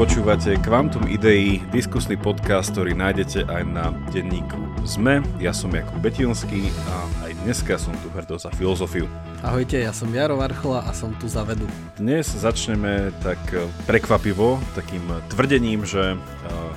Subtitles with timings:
[0.00, 5.20] Počúvate Quantum Idei, diskusný podcast, ktorý nájdete aj na denníku ZME.
[5.44, 9.04] Ja som Jakub Betilský a aj dneska som tu hrdo za filozofiu.
[9.44, 11.68] Ahojte, ja som Jaro Varchola a som tu za vedu.
[12.00, 15.04] Dnes začneme tak eh, prekvapivo, takým
[15.36, 16.72] tvrdením, že uh,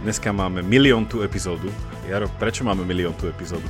[0.00, 1.68] dneska máme milión tú epizódu.
[2.08, 3.68] Jaro, prečo máme milión tú epizódu?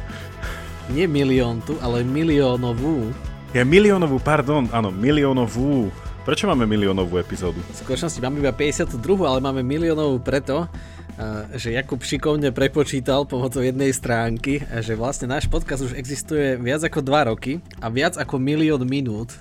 [0.87, 3.11] Nie milión tu, ale miliónovú.
[3.51, 5.91] Ja miliónovú, pardon, áno, miliónovú
[6.29, 7.57] Prečo máme miliónovú epizódu?
[7.73, 13.65] V skutočnosti máme iba 52, ale máme miliónovú preto, eh, že Jakub šikovne prepočítal pomocou
[13.65, 18.37] jednej stránky, že vlastne náš podcast už existuje viac ako 2 roky a viac ako
[18.37, 19.41] milión minút.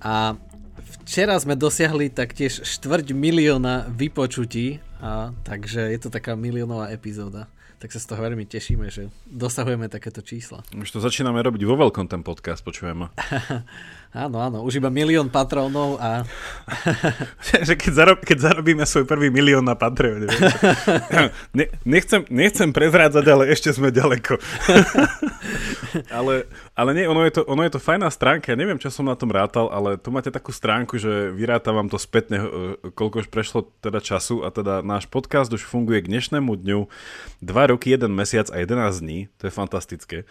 [0.00, 0.40] A
[1.04, 7.96] včera sme dosiahli taktiež štvrť milióna vypočutí, a, takže je to taká miliónová epizóda tak
[7.96, 10.60] sa z toho veľmi tešíme, že dosahujeme takéto čísla.
[10.76, 13.08] Už to začíname robiť vo veľkom ten podcast, počujeme.
[14.10, 16.26] Áno, áno, už iba milión patrónov a...
[17.66, 20.26] že keď, zarob, keď zarobíme svoj prvý milión na Patreon.
[21.56, 24.34] ne, nechcem, nechcem prezrádzať, ale ešte sme ďaleko.
[26.18, 29.06] ale, ale nie, ono je, to, ono je to fajná stránka, ja neviem, čo som
[29.06, 32.46] na tom rátal, ale tu máte takú stránku, že vyráta vám to spätne, e,
[32.90, 36.80] koľko už prešlo teda času a teda náš podcast už funguje k dnešnému dňu
[37.46, 40.26] 2 roky, 1 mesiac a 11 dní, to je fantastické.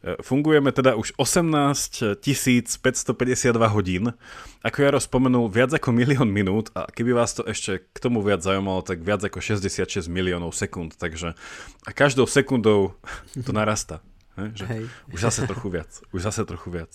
[0.00, 4.16] E, fungujeme teda už 18 552 hodín.
[4.64, 8.40] Ako ja spomenul, viac ako milión minút a keby vás to ešte k tomu viac
[8.40, 10.96] zaujímalo, tak viac ako 66 miliónov sekúnd.
[10.96, 11.36] Takže
[11.84, 12.96] a každou sekundou
[13.46, 14.00] to narasta.
[14.40, 14.82] Že Hej.
[15.12, 15.90] Už zase trochu viac.
[16.16, 16.92] Už zase trochu viac.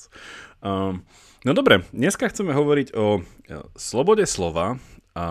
[0.66, 1.06] Um,
[1.46, 4.82] no dobre, dneska chceme hovoriť o e, slobode slova
[5.16, 5.28] a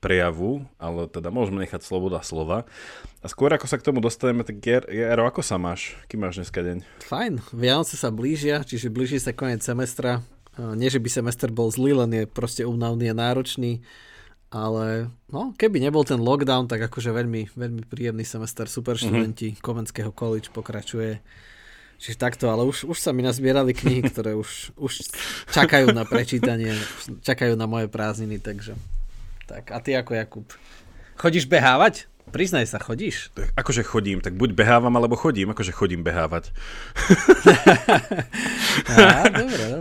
[0.00, 2.64] prejavu, ale teda môžeme nechať sloboda slova.
[3.20, 5.92] A skôr ako sa k tomu dostaneme, tak Jaro, ako sa máš?
[6.08, 6.80] Kým máš dneska deň?
[7.04, 10.24] Fajn, Vianoce sa blížia, čiže blíži sa koniec semestra.
[10.56, 13.84] Nie, že by semester bol zlý, len je proste únavný a náročný.
[14.48, 18.64] Ale no, keby nebol ten lockdown, tak akože veľmi, veľmi príjemný semester.
[18.64, 19.02] Super mhm.
[19.04, 19.60] študenti mm-hmm.
[19.60, 21.20] Komenského college pokračuje.
[22.00, 25.12] Čiže takto, ale už, už sa mi nazbierali knihy, ktoré už, už
[25.52, 26.76] čakajú na prečítanie,
[27.24, 28.76] čakajú na moje prázdniny, takže
[29.46, 30.46] tak a ty ako Jakub?
[31.16, 32.10] Chodíš behávať?
[32.26, 33.30] Priznaj sa, chodíš?
[33.54, 36.50] Akože chodím, tak buď behávam, alebo chodím, akože chodím behávať.
[38.90, 39.30] Á.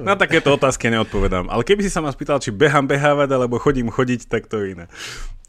[0.06, 1.50] Na takéto otázky neodpovedám.
[1.50, 4.78] Ale keby si sa ma spýtal, či behám behávať, alebo chodím chodiť, tak to je
[4.78, 4.86] iné.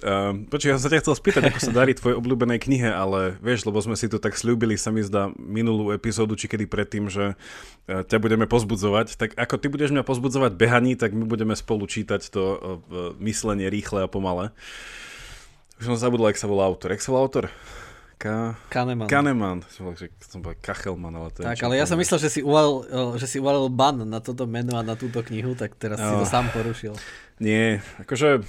[0.01, 3.41] Uh, počuj, ja som sa ťa chcel spýtať, ako sa darí tvojej obľúbenej knihe, ale
[3.41, 7.13] vieš, lebo sme si tu tak slúbili, sa mi zdá minulú epizódu, či kedy predtým,
[7.13, 9.21] že uh, ťa budeme pozbudzovať.
[9.21, 12.57] Tak ako ty budeš mňa pozbudzovať behaní, tak my budeme spolu čítať to uh,
[13.21, 14.53] myslenie rýchle a pomale.
[15.77, 16.93] Už som zabudol, jak sa volá autor.
[16.97, 17.53] Jak sa volá autor?
[18.17, 18.57] Ka...
[18.73, 19.13] Kahneman.
[19.13, 19.61] Kahneman.
[19.69, 19.93] Som
[20.41, 22.89] povedal Kachelman, ale to Tak, ale ja som myslel, že si, uvalil,
[23.21, 26.09] že si uvalil ban na toto meno a na túto knihu, tak teraz oh.
[26.09, 26.97] si to sám porušil.
[27.37, 28.41] Nie, akože,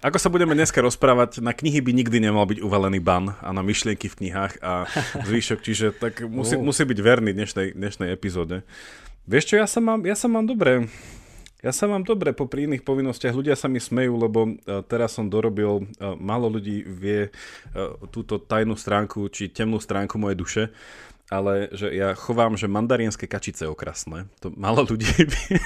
[0.00, 3.60] ako sa budeme dneska rozprávať, na knihy by nikdy nemal byť uvalený ban a na
[3.60, 4.88] myšlienky v knihách a
[5.28, 6.64] zvýšok, čiže tak musí, oh.
[6.64, 8.64] musí byť verný dnešnej, dnešnej epizóde.
[9.28, 10.88] Vieš čo, ja sa mám, ja sa mám dobre.
[11.60, 13.36] Ja sa mám dobre po iných povinnostiach.
[13.36, 14.52] Ľudia sa mi smejú, lebo e,
[14.88, 17.30] teraz som dorobil, e, málo ľudí vie e,
[18.08, 20.62] túto tajnú stránku, či temnú stránku mojej duše
[21.30, 24.26] ale že ja chovám, že mandarinské kačice okrasné.
[24.42, 25.06] To málo ľudí.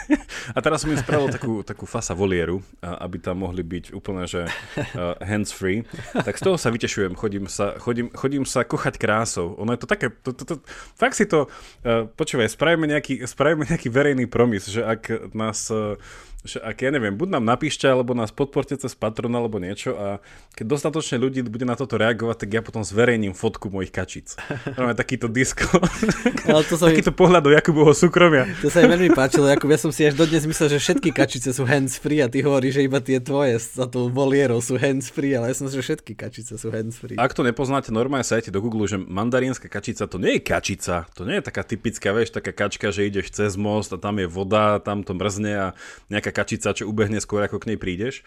[0.57, 4.45] A teraz som im spravil takú, takú fasa volieru, aby tam mohli byť úplne, že
[4.45, 5.89] uh, hands-free.
[6.13, 9.57] Tak z toho sa vytešujem, chodím sa, chodím, chodím sa kochať krásou.
[9.57, 10.55] Ono je to také, to, to, to,
[11.01, 11.49] fakt si to,
[11.89, 15.97] uh, počúvaj, spravíme nejaký, spravíme nejaký verejný promis, že ak nás uh,
[16.45, 20.21] že ak ja neviem, buď nám napíšte, alebo nás podporte cez Patron alebo niečo a
[20.53, 24.37] keď dostatočne ľudí bude na toto reagovať, tak ja potom zverejním fotku mojich kačic.
[24.77, 25.65] Máme takýto disko.
[26.53, 27.19] Ale to sa takýto mi...
[27.19, 28.45] pohľad do Jakubovho súkromia.
[28.61, 31.49] To sa mi veľmi páčilo, Jakub, ja som si až dodnes myslel, že všetky kačice
[31.57, 35.49] sú hands-free a ty hovoríš, že iba tie tvoje za tou volierou sú hands-free, ale
[35.49, 37.17] ja som si, že všetky kačice sú hands-free.
[37.17, 41.25] Ak to nepoznáte, normálne sajte do Google, že mandarínska kačica to nie je kačica, to
[41.25, 44.77] nie je taká typická, vieš, taká kačka, že ideš cez most a tam je voda,
[44.85, 45.67] tam to mrzne a
[46.13, 48.27] nejaká kačica, čo ubehne skôr, ako k nej prídeš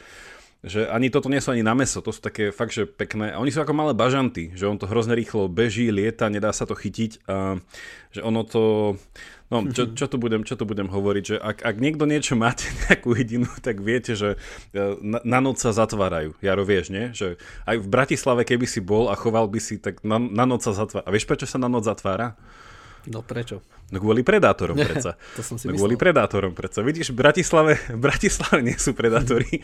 [0.65, 3.29] že ani toto nie sú ani na meso, to sú také fakt, že pekné.
[3.29, 6.65] A oni sú ako malé bažanty, že on to hrozne rýchlo beží, lieta, nedá sa
[6.65, 7.61] to chytiť a
[8.09, 8.63] že ono to...
[9.47, 12.67] No, čo, čo, tu budem, čo tu budem hovoriť, že ak, ak niekto niečo máte,
[12.89, 14.35] nejakú jedinu, tak viete, že
[14.75, 16.35] e, na, na noc sa zatvárajú.
[16.43, 17.15] Jaro, vieš, nie?
[17.15, 20.67] Že aj v Bratislave, keby si bol a choval by si, tak na, na noc
[20.67, 21.07] sa zatvára.
[21.07, 22.35] A vieš, prečo sa na noc zatvára?
[23.07, 23.63] No prečo?
[23.87, 25.15] No kvôli predátorom predsa.
[25.39, 26.83] to som si no kvôli predátorom predsa.
[26.83, 29.63] Vidíš, v Bratislave, v Bratislave nie sú predátori.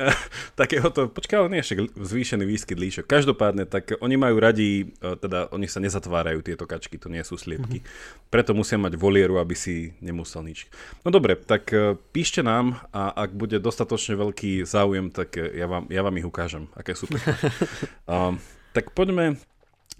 [0.60, 3.04] Takéhoto, počkaj, ale nie však zvýšený výskyt líšok.
[3.10, 7.34] Každopádne, tak oni majú radi, e, teda oni sa nezatvárajú tieto kačky, to nie sú
[7.34, 7.82] sliepky.
[7.82, 8.30] Mm-hmm.
[8.30, 10.70] Preto musia mať volieru, aby si nemusel nič.
[11.02, 15.66] No dobre, tak e, píšte nám a ak bude dostatočne veľký záujem, tak e, ja
[15.66, 18.38] vám, ja vám ich ukážem, aké sú um,
[18.76, 19.34] tak poďme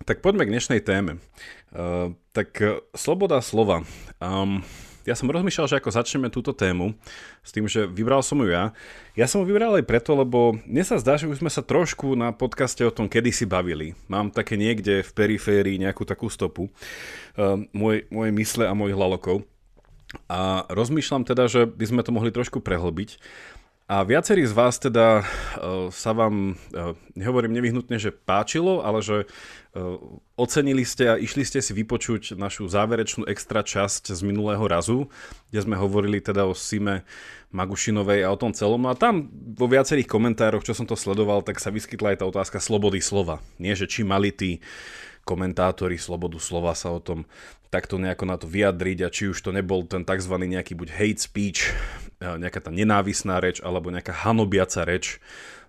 [0.02, 1.23] tak poďme k dnešnej téme.
[1.70, 3.87] Uh, tak uh, sloboda slova.
[4.19, 4.67] Um,
[5.05, 6.97] ja som rozmýšľal, že ako začneme túto tému
[7.45, 8.73] s tým, že vybral som ju ja.
[9.13, 12.17] Ja som ju vybral aj preto, lebo mne sa zdá, že už sme sa trošku
[12.17, 13.93] na podcaste o tom kedysi bavili.
[14.09, 19.45] Mám také niekde v periférii nejakú takú stopu uh, môj, moje mysle a mojich lalokov.
[20.25, 23.21] A rozmýšľam teda, že by sme to mohli trošku prehlbiť.
[23.85, 29.29] A viacerí z vás teda uh, sa vám, uh, nehovorím nevyhnutne, že páčilo, ale že
[30.38, 35.11] ocenili ste a išli ste si vypočuť našu záverečnú extra časť z minulého razu,
[35.50, 37.03] kde sme hovorili teda o Sime
[37.50, 38.87] Magušinovej a o tom celom.
[38.87, 42.59] A tam vo viacerých komentároch, čo som to sledoval, tak sa vyskytla aj tá otázka
[42.62, 43.43] slobody slova.
[43.59, 44.62] Nie, že či mali tí
[45.26, 47.27] komentátori slobodu slova sa o tom
[47.73, 50.35] takto nejako na to vyjadriť a či už to nebol ten tzv.
[50.38, 51.75] nejaký buď hate speech,
[52.23, 55.19] nejaká tá nenávisná reč alebo nejaká hanobiaca reč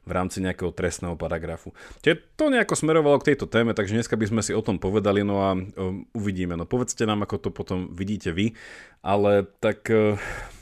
[0.05, 1.73] v rámci nejakého trestného paragrafu.
[2.05, 5.25] Čiže to nejako smerovalo k tejto téme, takže dneska by sme si o tom povedali,
[5.25, 6.53] no a um, uvidíme.
[6.53, 8.53] No povedzte nám, ako to potom vidíte vy,
[9.01, 10.15] ale tak uh,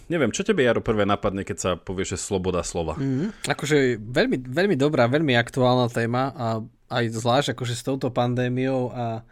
[0.07, 2.95] neviem, čo tebe, Jaro, prvé napadne, keď sa povie, že sloboda slova?
[2.95, 3.51] Mm-hmm.
[3.51, 6.47] Akože veľmi, veľmi dobrá, veľmi aktuálna téma a
[6.93, 9.25] aj zvlášť akože s touto pandémiou a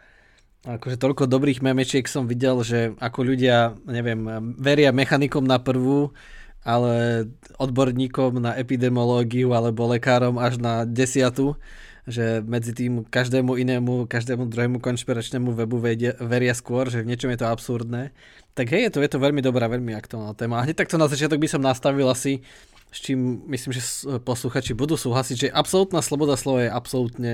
[0.62, 4.22] akože toľko dobrých memečiek som videl, že ako ľudia, neviem,
[4.58, 6.14] veria mechanikom na prvú,
[6.62, 7.26] ale
[7.58, 11.58] odborníkom na epidemiológiu alebo lekárom až na desiatu,
[12.02, 17.30] že medzi tým každému inému, každému druhému konšpiračnému webu vedia, veria skôr, že v niečom
[17.30, 18.10] je to absurdné.
[18.58, 20.58] Tak hej, je to, je to veľmi dobrá, veľmi aktuálna téma.
[20.58, 22.42] A hneď takto na začiatok by som nastavil asi,
[22.90, 23.82] s čím myslím, že
[24.22, 27.32] posluchači budú súhlasiť, že absolútna sloboda slova je absolútne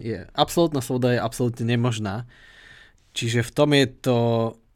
[0.00, 2.24] je, absolútna sloboda je absolútne nemožná.
[3.12, 4.18] Čiže v tom je to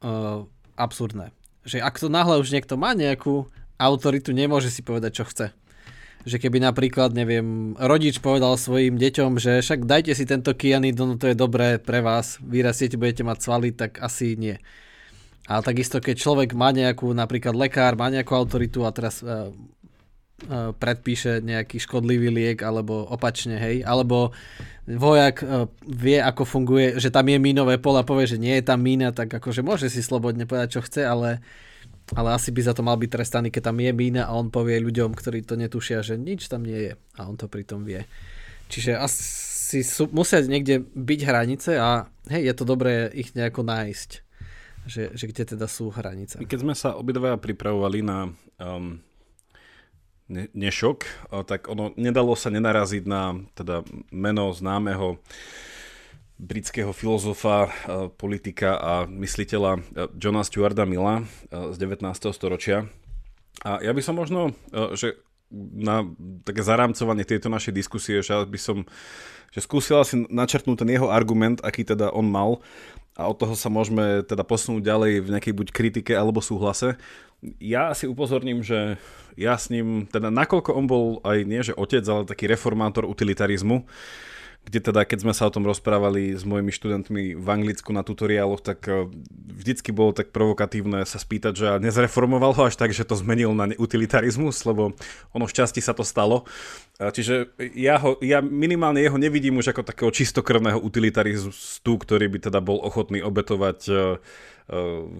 [0.04, 0.44] uh,
[0.76, 1.32] absurdné.
[1.64, 3.48] Že ak to náhle už niekto má nejakú
[3.78, 5.46] autoritu, nemôže si povedať, čo chce.
[6.24, 11.28] Že keby napríklad, neviem, rodič povedal svojim deťom, že však dajte si tento kianidon, to
[11.28, 14.56] je dobré pre vás, vyrastiete, budete mať svaly, tak asi nie.
[15.44, 20.72] Ale takisto, keď človek má nejakú, napríklad lekár, má nejakú autoritu a teraz uh, uh,
[20.72, 24.32] predpíše nejaký škodlivý liek, alebo opačne, hej, alebo
[24.88, 28.64] vojak uh, vie, ako funguje, že tam je mínové pole a povie, že nie je
[28.64, 31.44] tam mína, tak akože môže si slobodne povedať, čo chce, ale,
[32.12, 34.76] ale asi by za to mal byť trestaný, keď tam je mína a on povie
[34.76, 38.04] ľuďom, ktorí to netušia, že nič tam nie je a on to pritom vie.
[38.68, 44.10] Čiže asi sú, musia niekde byť hranice a hej, je to dobré ich nejako nájsť.
[44.84, 46.44] Že, že kde teda sú hranice.
[46.44, 48.28] Keď sme sa obidva pripravovali na
[48.60, 49.00] um,
[50.28, 51.08] ne, nešok,
[51.48, 53.80] tak ono nedalo sa nenaraziť na teda
[54.12, 55.16] meno známeho
[56.34, 57.70] britského filozofa,
[58.18, 59.80] politika a mysliteľa
[60.18, 62.04] Johna Stuarda Milla z 19.
[62.34, 62.90] storočia.
[63.62, 64.50] A ja by som možno,
[64.98, 65.22] že
[65.54, 66.02] na
[66.42, 68.82] také zarámcovanie tejto našej diskusie, že by som
[69.54, 72.58] že skúsil si načrtnúť ten jeho argument, aký teda on mal
[73.14, 76.98] a od toho sa môžeme teda posunúť ďalej v nejakej buď kritike alebo súhlase.
[77.62, 78.98] Ja si upozorním, že
[79.38, 83.86] ja s ním, teda nakoľko on bol aj nie že otec, ale taký reformátor utilitarizmu,
[84.64, 88.64] kde teda, keď sme sa o tom rozprávali s mojimi študentmi v Anglicku na tutoriáloch,
[88.64, 89.08] tak eh,
[89.54, 93.70] vždycky bolo tak provokatívne sa spýtať, že nezreformoval ho až tak, že to zmenil na
[93.76, 94.96] utilitarizmus, lebo
[95.30, 96.48] ono v časti sa to stalo.
[96.94, 102.62] Čiže ja, ho, ja minimálne jeho nevidím už ako takého čistokrvného utilitaristu, ktorý by teda
[102.62, 104.22] bol ochotný obetovať uh,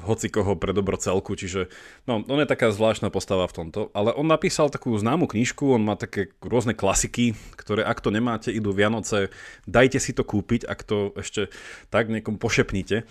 [0.01, 1.69] hoci koho pre dobro celku, čiže
[2.09, 5.85] no, on je taká zvláštna postava v tomto, ale on napísal takú známu knižku, on
[5.85, 9.29] má také rôzne klasiky, ktoré ak to nemáte, idú Vianoce,
[9.69, 11.53] dajte si to kúpiť, ak to ešte
[11.93, 13.05] tak niekom pošepnite.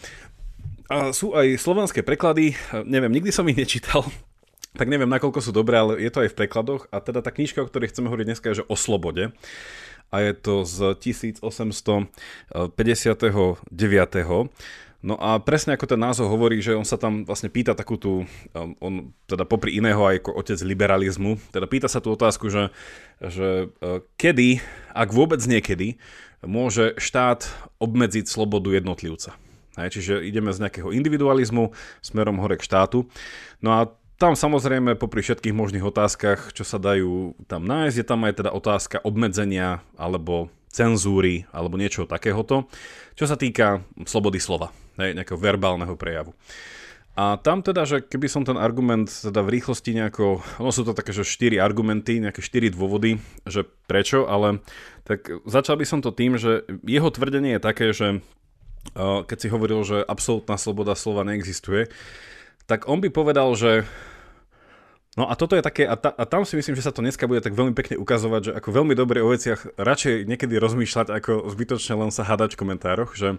[0.89, 4.01] A sú aj slovanské preklady, neviem, nikdy som ich nečítal,
[4.79, 6.89] tak neviem, nakoľko sú dobré, ale je to aj v prekladoch.
[6.89, 9.29] A teda tá knižka, o ktorej chceme hovoriť dneska, je že o slobode.
[10.13, 12.09] A je to z 1859.
[15.03, 18.23] No a presne ako ten názov hovorí, že on sa tam vlastne pýta takú tú,
[18.55, 18.93] um, on
[19.27, 22.71] teda popri iného aj ako otec liberalizmu, teda pýta sa tú otázku, že,
[23.19, 24.63] že uh, kedy,
[24.95, 25.99] ak vôbec niekedy,
[26.39, 27.51] môže štát
[27.83, 29.35] obmedziť slobodu jednotlivca.
[29.75, 33.09] Hej, čiže ideme z nejakého individualizmu smerom hore k štátu.
[33.59, 33.91] No a
[34.21, 38.51] tam samozrejme popri všetkých možných otázkach, čo sa dajú tam nájsť, je tam aj teda
[38.55, 42.65] otázka obmedzenia alebo cenzúry alebo niečo takéhoto,
[43.13, 46.33] čo sa týka slobody slova, nejakého verbálneho prejavu.
[47.13, 50.97] A tam teda, že keby som ten argument teda v rýchlosti nejako, ono sú to
[50.97, 54.65] také, že 4 argumenty, nejaké 4 dôvody, že prečo, ale
[55.05, 58.25] tak začal by som to tým, že jeho tvrdenie je také, že
[58.97, 61.93] keď si hovoril, že absolútna sloboda slova neexistuje,
[62.65, 63.85] tak on by povedal, že
[65.13, 67.29] No a toto je také, a, ta, a tam si myslím, že sa to dneska
[67.29, 71.53] bude tak veľmi pekne ukazovať, že ako veľmi dobre o veciach radšej niekedy rozmýšľať, ako
[71.53, 73.37] zbytočne len sa hádať v komentároch, že,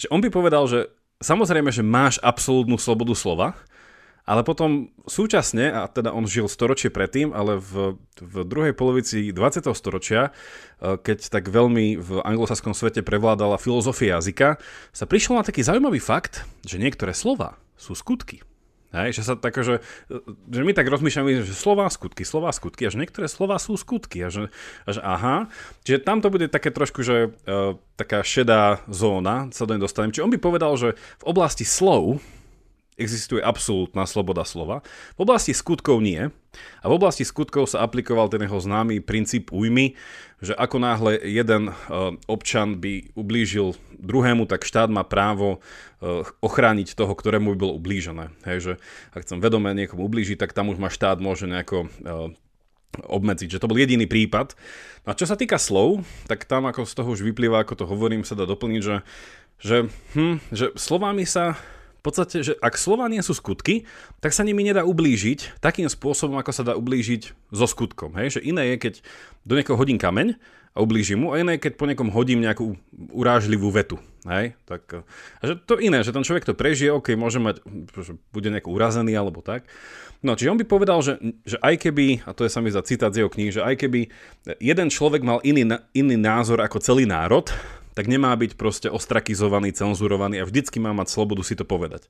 [0.00, 0.88] že on by povedal, že
[1.20, 3.52] samozrejme, že máš absolútnu slobodu slova,
[4.22, 9.66] ale potom súčasne, a teda on žil storočie predtým, ale v, v druhej polovici 20.
[9.74, 10.30] storočia,
[10.78, 14.62] e, keď tak veľmi v anglosaskom svete prevládala filozofia jazyka,
[14.94, 18.46] sa prišlo na taký zaujímavý fakt, že niektoré slova sú skutky.
[18.92, 19.80] Hej, že sa tak, že,
[20.52, 24.20] že my tak rozmýšľame, že slová skutky, slová skutky, a že niektoré slova sú skutky,
[24.20, 24.52] a že,
[24.84, 25.48] a že aha,
[25.80, 30.12] čiže tam to bude také trošku, že uh, taká šedá zóna, sa do nej dostanem.
[30.12, 32.20] Čiže on by povedal, že v oblasti slov,
[33.00, 34.84] existuje absolútna sloboda slova.
[35.16, 36.28] V oblasti skutkov nie.
[36.84, 39.96] A v oblasti skutkov sa aplikoval ten jeho známy princíp újmy,
[40.44, 41.74] že ako náhle jeden e,
[42.28, 48.36] občan by ublížil druhému, tak štát má právo e, ochrániť toho, ktorému by bolo ublížené.
[48.44, 48.72] Hej, že
[49.16, 52.36] ak chcem vedome niekomu ublížiť, tak tam už ma štát môže nejako e,
[53.00, 53.56] obmedziť.
[53.56, 54.52] Že to bol jediný prípad.
[55.08, 57.84] No a čo sa týka slov, tak tam ako z toho už vyplýva, ako to
[57.88, 58.96] hovorím, sa dá doplniť, že,
[59.56, 59.76] že,
[60.12, 61.56] hm, že slovami sa
[62.02, 63.86] v podstate, že ak slova nie sú skutky,
[64.18, 68.18] tak sa nimi nedá ublížiť takým spôsobom, ako sa dá ublížiť so skutkom.
[68.18, 68.42] Hej?
[68.42, 68.94] Že iné je, keď
[69.46, 70.34] do niekoho hodím kameň
[70.74, 72.74] a ublížim mu, a iné je, keď po niekom hodím nejakú
[73.14, 74.02] urážlivú vetu.
[74.26, 74.58] Hej?
[74.66, 77.62] Tak, a že to iné, že ten človek to prežije, OK, môže mať,
[78.34, 79.70] bude nejako urazený alebo tak.
[80.26, 83.14] No, čiže on by povedal, že, že aj keby, a to je sami za citát
[83.14, 84.10] z jeho kníh, že aj keby
[84.58, 87.46] jeden človek mal iný, iný názor ako celý národ,
[87.92, 92.08] tak nemá byť proste ostrakizovaný, cenzurovaný a vždycky má mať slobodu si to povedať.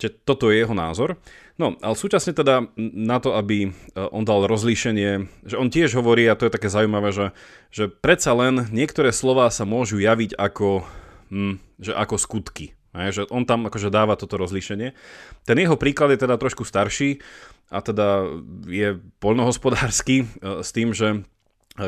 [0.00, 1.20] Čiže toto je jeho názor.
[1.60, 3.70] No, ale súčasne teda na to, aby e,
[4.08, 7.36] on dal rozlíšenie, že on tiež hovorí, a to je také zaujímavé, že,
[7.68, 10.88] že predsa len niektoré slova sa môžu javiť ako,
[11.28, 12.72] hm, že ako skutky.
[12.96, 13.12] Ne?
[13.12, 14.96] Že on tam akože dáva toto rozlíšenie.
[15.44, 17.20] Ten jeho príklad je teda trošku starší
[17.68, 18.24] a teda
[18.64, 21.28] je poľnohospodársky e, s tým, že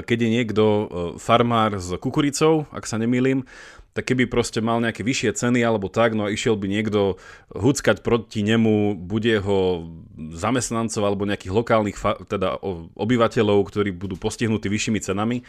[0.00, 0.84] keď je niekto e,
[1.20, 3.44] farmár s kukuricou, ak sa nemýlim,
[3.92, 7.20] tak keby proste mal nejaké vyššie ceny alebo tak, no a išiel by niekto
[7.52, 9.84] huckať proti nemu, bude ho
[10.32, 12.56] zamestnancov alebo nejakých lokálnych teda
[12.96, 15.44] obyvateľov, ktorí budú postihnutí vyššími cenami.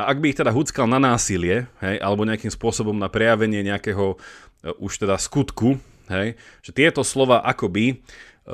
[0.00, 4.16] A ak by ich teda huckal na násilie, hej, alebo nejakým spôsobom na prejavenie nejakého
[4.16, 5.76] e, už teda skutku,
[6.08, 7.94] hej, že tieto slova akoby e,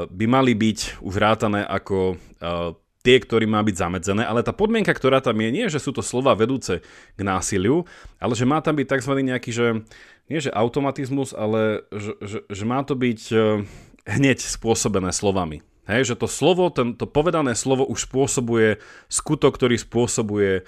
[0.02, 2.18] by mali byť už rátané ako
[3.06, 6.02] tie, ktorým má byť zamedzené, ale tá podmienka, ktorá tam je, nie že sú to
[6.02, 6.82] slova vedúce
[7.14, 7.86] k násiliu,
[8.18, 9.12] ale že má tam byť tzv.
[9.22, 9.66] nejaký, že
[10.28, 13.36] nie že automatizmus, ale že, že, že má to byť e,
[14.04, 15.64] hneď spôsobené slovami.
[15.88, 18.76] Hej, že to slovo, ten, to povedané slovo už spôsobuje
[19.08, 20.62] skutok, ktorý spôsobuje e,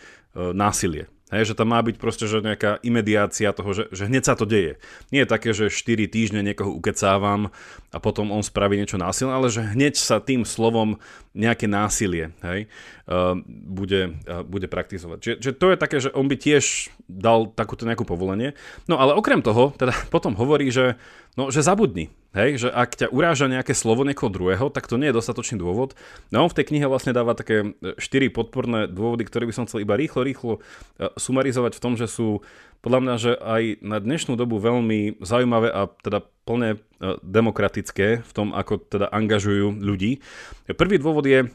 [0.57, 1.13] násilie.
[1.31, 4.47] Hej, že tam má byť proste že nejaká imediácia toho, že, že hneď sa to
[4.47, 4.83] deje.
[5.15, 7.55] Nie je také, že 4 týždne niekoho ukecávam
[7.95, 10.99] a potom on spraví niečo násilné, ale že hneď sa tým slovom
[11.31, 12.67] nejaké násilie hej,
[13.07, 15.19] uh, bude, uh, bude praktizovať.
[15.23, 18.59] Čiže, čiže to je také, že on by tiež dal takúto nejakú povolenie.
[18.91, 20.99] No ale okrem toho, teda potom hovorí, že,
[21.39, 22.11] no, že zabudni.
[22.31, 25.99] Hej, že ak ťa uráža nejaké slovo niekoho druhého, tak to nie je dostatočný dôvod.
[26.31, 29.67] No on v tej knihe vlastne dáva také e, štyri podporné dôvody, ktoré by som
[29.67, 32.47] chcel iba rýchlo, rýchlo e, sumarizovať v tom, že sú
[32.87, 38.33] podľa mňa, že aj na dnešnú dobu veľmi zaujímavé a teda plne e, demokratické v
[38.33, 40.23] tom, ako teda angažujú ľudí.
[40.71, 41.51] Prvý dôvod je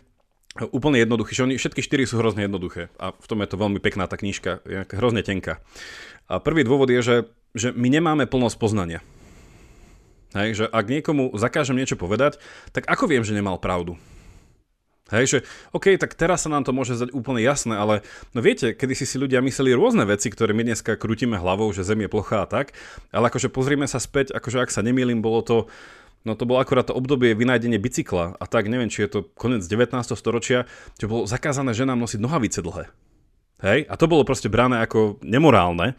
[0.75, 3.79] úplne jednoduchý, že oni všetky štyri sú hrozne jednoduché a v tom je to veľmi
[3.79, 5.63] pekná tá knižka, je hrozne tenká.
[6.27, 7.17] A prvý dôvod je, že,
[7.55, 8.99] že my nemáme plnosť poznania.
[10.35, 12.37] Hej, že ak niekomu zakážem niečo povedať,
[12.75, 13.95] tak ako viem, že nemal pravdu?
[15.13, 15.39] Hej, že
[15.69, 18.01] OK, tak teraz sa nám to môže zdať úplne jasné, ale
[18.33, 21.85] no viete, kedy si si ľudia mysleli rôzne veci, ktoré my dneska krútime hlavou, že
[21.85, 22.73] Zem je plochá a tak,
[23.13, 25.57] ale akože pozrime sa späť, akože ak sa nemýlim, bolo to
[26.25, 29.61] No to bolo akorát to obdobie vynájdenie bicykla a tak, neviem, či je to konec
[29.61, 29.93] 19.
[30.17, 30.65] storočia,
[30.97, 32.89] čo bolo zakázané ženám nosiť nohavice dlhé.
[33.61, 33.85] Hej?
[33.85, 35.93] A to bolo proste brané ako nemorálne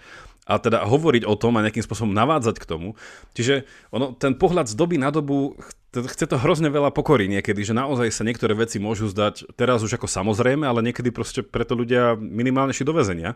[0.46, 2.88] a teda hovoriť o tom a nejakým spôsobom navádzať k tomu.
[3.34, 5.58] Čiže ono, ten pohľad z doby na dobu
[5.90, 9.96] chce to hrozne veľa pokory niekedy, že naozaj sa niektoré veci môžu zdať teraz už
[9.96, 13.34] ako samozrejme, ale niekedy proste preto ľudia minimálne šli do väzenia.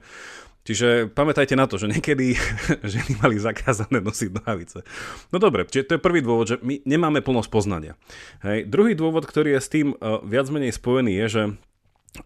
[0.61, 2.37] Čiže pamätajte na to, že niekedy
[2.95, 4.85] ženy mali zakázané nosiť nohavice.
[5.33, 7.97] No dobre, čiže to je prvý dôvod, že my nemáme plnosť poznania.
[8.45, 8.69] Hej.
[8.69, 11.43] Druhý dôvod, ktorý je s tým uh, viac menej spojený, je, že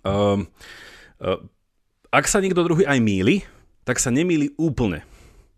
[0.02, 0.42] uh,
[1.22, 1.38] uh,
[2.10, 3.46] ak sa niekto druhý aj míli,
[3.84, 5.04] tak sa nemýli úplne.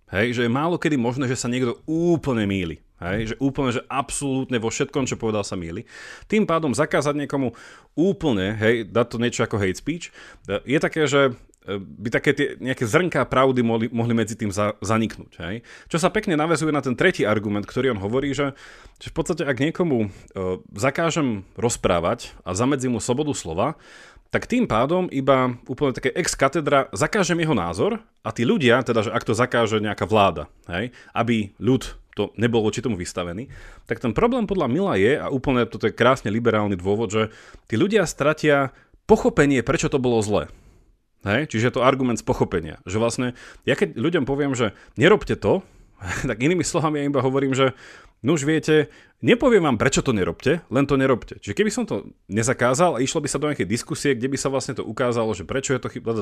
[0.06, 2.78] Hej, že je málo kedy možné, že sa niekto úplne míli.
[2.96, 5.84] Hej, že úplne, že absolútne vo všetkom, čo povedal sa míli.
[6.30, 7.52] Tým pádom zakázať niekomu
[7.92, 10.08] úplne, hej, dať to niečo ako hate speech,
[10.48, 11.36] je také, že
[11.68, 15.32] e, by také tie nejaké zrnká pravdy mohli, mohli medzi tým za, zaniknúť.
[15.44, 15.60] Hej?
[15.92, 18.56] Čo sa pekne navezuje na ten tretí argument, ktorý on hovorí, že,
[18.96, 23.76] že v podstate ak niekomu uh, zakážem rozprávať a zamedzím mu slobodu slova,
[24.30, 29.06] tak tým pádom iba úplne také ex katedra zakážem jeho názor a tí ľudia, teda
[29.06, 33.52] že ak to zakáže nejaká vláda, hej, aby ľud to nebol voči tomu vystavený,
[33.84, 37.22] tak ten problém podľa Mila je, a úplne toto je krásne liberálny dôvod, že
[37.68, 38.72] tí ľudia stratia
[39.04, 40.48] pochopenie, prečo to bolo zlé.
[41.28, 41.52] Hej?
[41.52, 42.80] Čiže je to argument z pochopenia.
[42.88, 43.26] Že vlastne,
[43.68, 45.60] ja keď ľuďom poviem, že nerobte to,
[46.28, 47.76] tak inými slovami ja iba hovorím, že
[48.24, 48.88] No už viete,
[49.20, 51.36] nepoviem vám, prečo to nerobte, len to nerobte.
[51.40, 54.48] Čiže keby som to nezakázal a išlo by sa do nejakej diskusie, kde by sa
[54.48, 56.16] vlastne to ukázalo, že prečo je to chyba,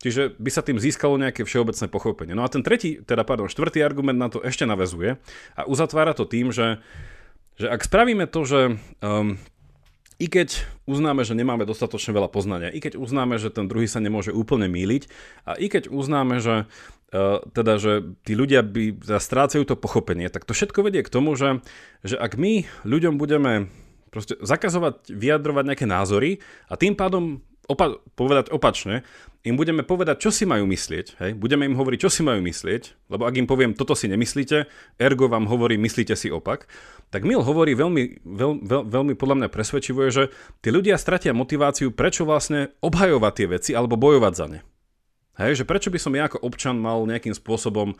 [0.00, 2.32] čiže by sa tým získalo nejaké všeobecné pochopenie.
[2.32, 5.20] No a ten tretí, teda pardon, štvrtý argument na to ešte navezuje
[5.56, 6.80] a uzatvára to tým, že,
[7.60, 8.60] že ak spravíme to, že
[9.04, 9.36] um,
[10.22, 13.98] i keď uznáme, že nemáme dostatočne veľa poznania, i keď uznáme, že ten druhý sa
[13.98, 15.10] nemôže úplne míliť
[15.44, 16.70] a i keď uznáme, že
[17.54, 21.62] teda, že tí ľudia by strácajú to pochopenie, tak to všetko vedie k tomu, že,
[22.02, 23.70] že ak my ľuďom budeme
[24.10, 29.06] proste zakazovať vyjadrovať nejaké názory a tým pádom opa- povedať opačne,
[29.44, 31.30] im budeme povedať, čo si majú myslieť, hej?
[31.36, 34.66] budeme im hovoriť, čo si majú myslieť, lebo ak im poviem, toto si nemyslíte,
[34.96, 36.66] ergo vám hovorí, myslíte si opak,
[37.12, 40.32] tak Mill hovorí veľmi, veľ, veľ, veľmi podľa mňa presvedčivo, že
[40.64, 44.60] tí ľudia stratia motiváciu, prečo vlastne obhajovať tie veci alebo bojovať za ne.
[45.34, 47.98] Hej, že prečo by som ja ako občan mal nejakým spôsobom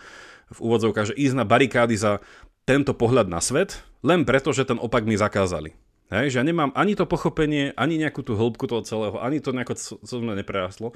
[0.55, 2.23] v úvodzovkách, že ísť na barikády za
[2.63, 5.75] tento pohľad na svet, len preto, že ten opak mi zakázali.
[6.13, 9.51] Hej, že ja nemám ani to pochopenie, ani nejakú tú hĺbku toho celého, ani to
[9.51, 10.93] nejako, co mňa neprerastlo.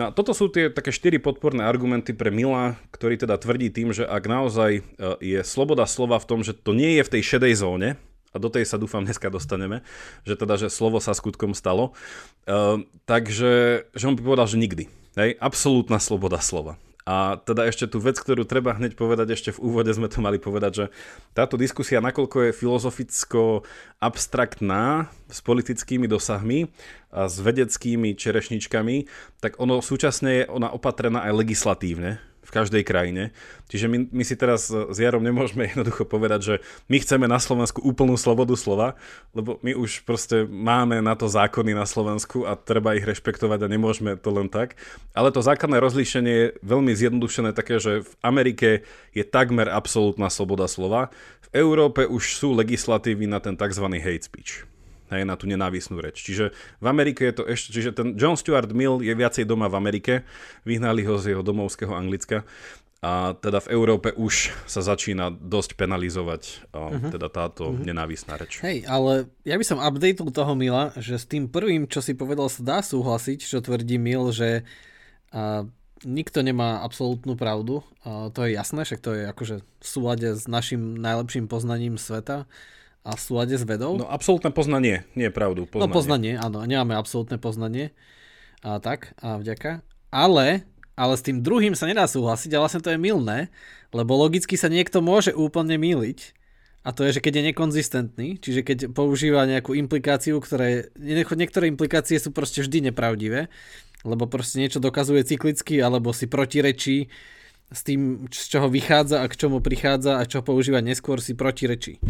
[0.00, 4.08] No, toto sú tie také štyri podporné argumenty pre Mila, ktorý teda tvrdí tým, že
[4.08, 4.82] ak naozaj e,
[5.20, 7.88] je sloboda slova v tom, že to nie je v tej šedej zóne,
[8.30, 9.82] a do tej sa dúfam dneska dostaneme,
[10.22, 11.98] že teda, že slovo sa skutkom stalo,
[12.46, 14.86] uh, takže že on by povedal, že nikdy.
[15.18, 16.78] Hej, absolútna sloboda slova.
[17.02, 20.38] A teda ešte tú vec, ktorú treba hneď povedať, ešte v úvode sme to mali
[20.38, 20.86] povedať, že
[21.34, 26.70] táto diskusia, nakoľko je filozoficko-abstraktná, s politickými dosahmi
[27.10, 29.10] a s vedeckými čerešničkami,
[29.42, 33.30] tak ono súčasne je ona opatrená aj legislatívne v každej krajine.
[33.70, 36.54] Čiže my, my si teraz s Jarom nemôžeme jednoducho povedať, že
[36.90, 38.98] my chceme na Slovensku úplnú slobodu slova,
[39.30, 43.70] lebo my už proste máme na to zákony na Slovensku a treba ich rešpektovať a
[43.70, 44.74] nemôžeme to len tak.
[45.14, 48.82] Ale to základné rozlíšenie je veľmi zjednodušené také, že v Amerike
[49.14, 51.14] je takmer absolútna sloboda slova.
[51.46, 53.86] V Európe už sú legislatívy na ten tzv.
[54.02, 54.66] hate speech
[55.10, 56.22] hej, na tú nenávisnú reč.
[56.22, 59.78] Čiže v Amerike je to ešte, čiže ten John Stuart Mill je viacej doma v
[59.78, 60.22] Amerike,
[60.62, 62.46] vyhnali ho z jeho domovského Anglicka
[63.00, 67.08] a teda v Európe už sa začína dosť penalizovať uh-huh.
[67.08, 67.80] teda táto uh-huh.
[67.80, 68.60] nenávisná reč.
[68.60, 72.52] Hej, ale ja by som updateol toho Mila, že s tým prvým, čo si povedal,
[72.52, 74.68] sa dá súhlasiť, čo tvrdí Mil, že
[75.32, 75.64] uh,
[76.04, 77.80] nikto nemá absolútnu pravdu.
[78.04, 82.44] Uh, to je jasné, však to je akože v súlade s našim najlepším poznaním sveta
[83.00, 83.96] a v súlade s vedou?
[83.96, 85.64] No absolútne poznanie, nie je pravdu.
[85.64, 85.82] Poznanie.
[85.82, 87.96] No poznanie, áno, nemáme absolútne poznanie.
[88.60, 89.80] A tak, a vďaka.
[90.12, 93.48] Ale, ale s tým druhým sa nedá súhlasiť a vlastne to je milné,
[93.96, 96.36] lebo logicky sa niekto môže úplne míliť.
[96.80, 102.16] A to je, že keď je nekonzistentný, čiže keď používa nejakú implikáciu, ktoré, niektoré implikácie
[102.16, 103.52] sú proste vždy nepravdivé,
[104.00, 107.12] lebo proste niečo dokazuje cyklicky, alebo si protirečí
[107.70, 112.02] s tým, z čoho vychádza a k čomu prichádza a čo používa neskôr si protirečí.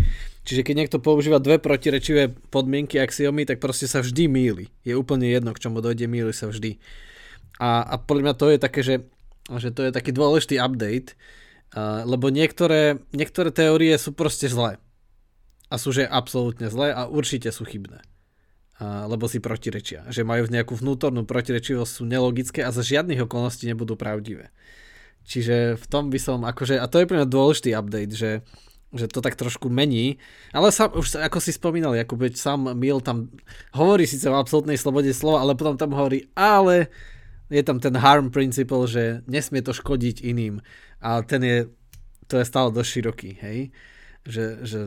[0.48, 4.72] Čiže keď niekto používa dve protirečivé podmienky axiomy, tak proste sa vždy míli.
[4.88, 6.80] Je úplne jedno, k čomu dojde, míli sa vždy.
[7.60, 8.96] A, a podľa mňa to je také, že,
[9.60, 11.12] že to je taký dôležitý update,
[11.76, 14.80] uh, lebo niektoré, niektoré teórie sú proste zlé.
[15.68, 18.00] A sú že absolútne zlé a určite sú chybné.
[18.80, 20.08] Uh, lebo si protirečia.
[20.08, 24.48] Že majú nejakú vnútornú protirečivosť, sú nelogické a za žiadnych okolností nebudú pravdivé.
[25.30, 28.42] Čiže v tom by som akože, a to je pre mňa dôležitý update, že,
[28.90, 30.18] že to tak trošku mení,
[30.50, 33.30] ale sa, už ako si spomínal, Jakub, sám Mil tam
[33.70, 36.90] hovorí síce o absolútnej slobode slova, ale potom tam hovorí, ale
[37.46, 40.66] je tam ten harm principle, že nesmie to škodiť iným.
[40.98, 41.58] A ten je,
[42.26, 43.58] to je stále dosť široký, hej,
[44.26, 44.80] že, že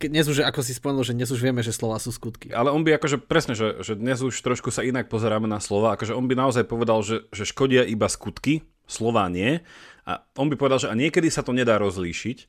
[0.00, 2.48] dnes už, ako si spomenul, že dnes už vieme, že slova sú skutky.
[2.50, 5.94] Ale on by akože presne, že, že dnes už trošku sa inak pozeráme na slova,
[5.94, 9.64] akože on by naozaj povedal, že, že škodia iba skutky, slova nie.
[10.04, 12.44] A on by povedal, že a niekedy sa to nedá rozlíšiť.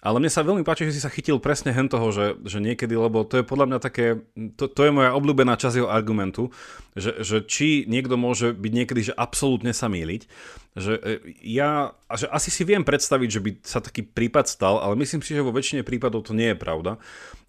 [0.00, 2.96] Ale mne sa veľmi páči, že si sa chytil presne hen toho, že, že niekedy,
[2.96, 4.24] lebo to je podľa mňa také,
[4.56, 6.48] to, to je moja obľúbená časť jeho argumentu,
[6.96, 10.24] že, že či niekto môže byť niekedy, že absolútne sa míliť,
[10.72, 14.96] že e, ja, že asi si viem predstaviť, že by sa taký prípad stal, ale
[15.04, 16.96] myslím si, že vo väčšine prípadov to nie je pravda.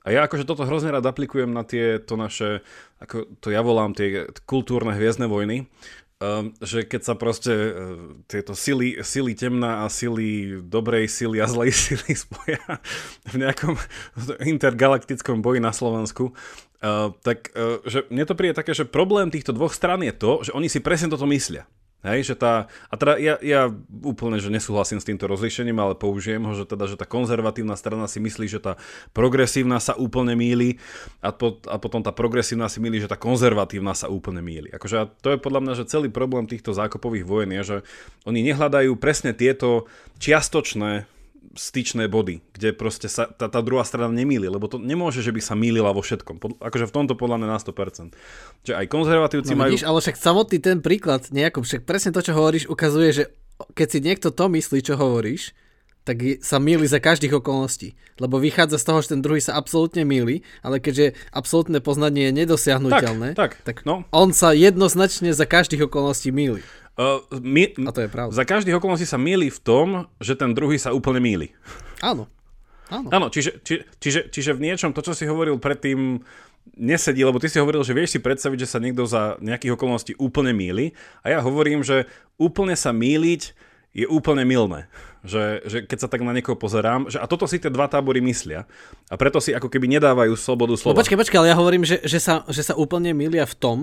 [0.04, 2.68] A ja akože toto hrozne rád aplikujem na tie to naše,
[3.00, 5.72] ako to ja volám, tie kultúrne hviezdne vojny,
[6.22, 7.74] Um, že keď sa proste uh,
[8.30, 12.62] tieto sily, sily temná a sily dobrej sily a zlej sily spoja
[13.26, 13.74] v nejakom
[14.46, 19.50] intergalaktickom boji na Slovensku, uh, tak uh, že mne to príde také, že problém týchto
[19.50, 21.66] dvoch strán je to, že oni si presne toto myslia.
[22.02, 23.70] Hej, že tá, a teda ja, ja
[24.02, 28.10] úplne, že nesúhlasím s týmto rozlíšením, ale použijem ho, že teda, že tá konzervatívna strana
[28.10, 28.82] si myslí, že tá
[29.14, 30.82] progresívna sa úplne míli
[31.22, 34.74] a, po, a potom tá progresívna si myslí, že tá konzervatívna sa úplne míli.
[34.74, 37.78] Akože a to je podľa mňa, že celý problém týchto zákopových vojen je, že
[38.26, 39.86] oni nehľadajú presne tieto
[40.18, 41.06] čiastočné
[41.56, 45.42] styčné body, kde proste sa tá, tá druhá strana nemýli, lebo to nemôže, že by
[45.44, 46.36] sa mýlila vo všetkom.
[46.40, 48.16] Pod, akože v tomto podľa mňa na 100%.
[48.68, 49.72] Čiže aj konzervatívci no, majú...
[49.76, 53.24] Vidíš, ale však samotný ten príklad nejakom, však presne to, čo hovoríš, ukazuje, že
[53.76, 55.52] keď si niekto to myslí, čo hovoríš,
[56.02, 57.94] tak sa míli za každých okolností.
[58.18, 62.38] Lebo vychádza z toho, že ten druhý sa absolútne míli, ale keďže absolútne poznanie je
[62.42, 64.02] nedosiahnutelné, tak, tak, tak no.
[64.10, 66.66] on sa jednoznačne za každých okolností míli.
[67.02, 68.30] Uh, my, a to je pravda.
[68.30, 71.50] Za každých okolností sa míli v tom, že ten druhý sa úplne míli.
[72.06, 72.30] Áno.
[72.94, 76.22] Áno, Áno čiže, či, čiže, čiže v niečom to, čo si hovoril predtým,
[76.78, 80.14] nesedí, lebo ty si hovoril, že vieš si predstaviť, že sa niekto za nejakých okolností
[80.22, 80.94] úplne míli
[81.26, 82.06] a ja hovorím, že
[82.38, 84.88] úplne sa míliť je úplne milné.
[85.22, 88.24] Že, že keď sa tak na niekoho pozerám, že a toto si tie dva tábory
[88.24, 88.66] myslia
[89.12, 90.96] a preto si ako keby nedávajú slobodu slova.
[90.96, 93.80] No počkaj, počkaj, ale ja hovorím, že, že, sa, že sa úplne milia v tom,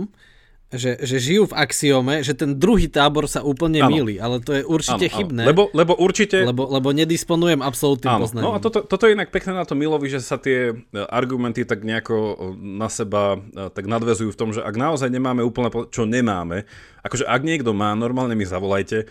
[0.68, 4.62] že, že žijú v axiome, že ten druhý tábor sa úplne milí, ale to je
[4.68, 5.42] určite ano, chybné.
[5.44, 5.48] Ano.
[5.48, 6.44] Lebo, lebo určite...
[6.44, 8.20] Lebo, lebo nedisponujem absolútnym ano.
[8.28, 8.44] poznaním.
[8.44, 11.64] No a toto, toto je inak pekné na to Milovi, že sa tie e, argumenty
[11.64, 15.72] tak nejako e, na seba e, tak nadvezujú v tom, že ak naozaj nemáme úplne,
[15.88, 16.68] čo nemáme,
[17.00, 19.08] akože ak niekto má, normálne mi zavolajte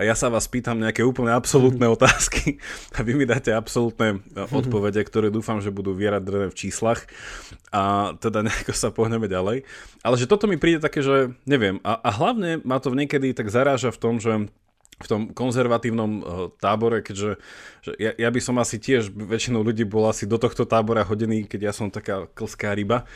[0.00, 2.56] a ja sa vás pýtam nejaké úplne absolútne otázky
[2.96, 7.04] a vy mi dáte absolútne odpovede, ktoré dúfam, že budú vieradrené v číslach
[7.68, 9.68] a teda nejako sa pohneme ďalej.
[10.00, 11.84] Ale že toto mi príde také, že neviem.
[11.84, 14.48] A, a hlavne ma to niekedy tak zaráža v tom, že
[15.00, 16.22] v tom konzervatívnom uh,
[16.60, 17.40] tábore, keďže
[17.80, 21.48] že ja, ja by som asi tiež, väčšinou ľudí bol asi do tohto tábora hodený,
[21.48, 23.08] keď ja som taká klská ryba,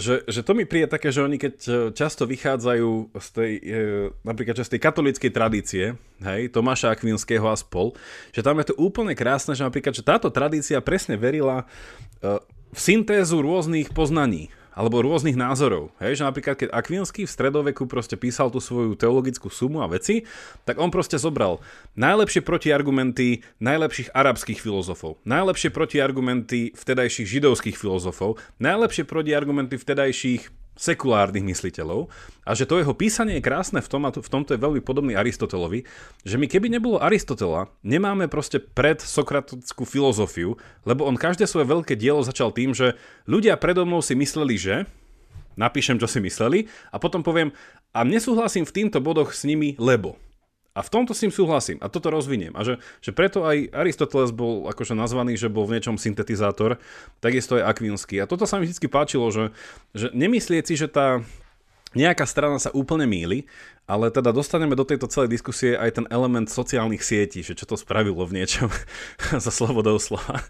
[0.00, 4.08] Že, že to mi príde také, že oni keď e, často vychádzajú z tej, uh,
[4.24, 5.84] napríklad z tej katolíckej tradície,
[6.24, 7.92] hej, Tomáša Akvinského a spol,
[8.32, 12.40] že tam je to úplne krásne, že napríklad, že táto tradícia presne verila uh,
[12.72, 15.92] v syntézu rôznych poznaní alebo rôznych názorov.
[16.00, 20.24] Hej, že napríklad, keď Akvinsky v stredoveku proste písal tú svoju teologickú sumu a veci,
[20.64, 21.60] tak on proste zobral
[21.96, 32.08] najlepšie protiargumenty najlepších arabských filozofov, najlepšie protiargumenty vtedajších židovských filozofov, najlepšie protiargumenty vtedajších sekulárnych mysliteľov
[32.42, 35.12] a že to jeho písanie je krásne v, tom, a v tomto je veľmi podobný
[35.14, 35.84] Aristotelovi,
[36.24, 40.56] že my keby nebolo Aristotela, nemáme proste pred sokratickú filozofiu,
[40.88, 42.96] lebo on každé svoje veľké dielo začal tým, že
[43.28, 44.74] ľudia predo mnou si mysleli, že
[45.54, 47.52] napíšem, čo si mysleli a potom poviem
[47.92, 50.16] a nesúhlasím v týmto bodoch s nimi, lebo.
[50.72, 52.56] A v tomto s tým súhlasím a toto rozviniem.
[52.56, 56.80] A že, že preto aj Aristoteles bol akože nazvaný, že bol v niečom syntetizátor,
[57.20, 58.16] takisto aj Akvinsky.
[58.16, 59.52] A toto sa mi vždy páčilo, že,
[59.92, 61.20] že nemyslieť si, že tá
[61.92, 63.44] nejaká strana sa úplne míli,
[63.82, 67.74] ale teda dostaneme do tejto celej diskusie aj ten element sociálnych sietí, že čo to
[67.74, 68.70] spravilo v niečom
[69.44, 70.40] za slobodou slova.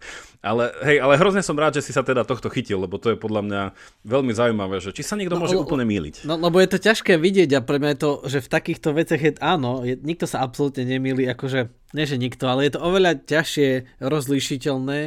[0.45, 3.19] Ale hej, ale hrozne som rád, že si sa teda tohto chytil, lebo to je
[3.19, 3.63] podľa mňa
[4.05, 6.29] veľmi zaujímavé, že či sa niekto no, môže le, úplne míliť.
[6.29, 9.23] No lebo je to ťažké vidieť a pre mňa je to, že v takýchto veciach
[9.23, 13.23] je áno, je, nikto sa absolútne nemýli, akože, nie že nikto, ale je to oveľa
[13.25, 14.99] ťažšie rozlíšiteľné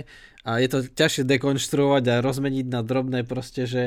[0.46, 3.84] a je to ťažšie dekonštruovať a rozmeniť na drobné proste, že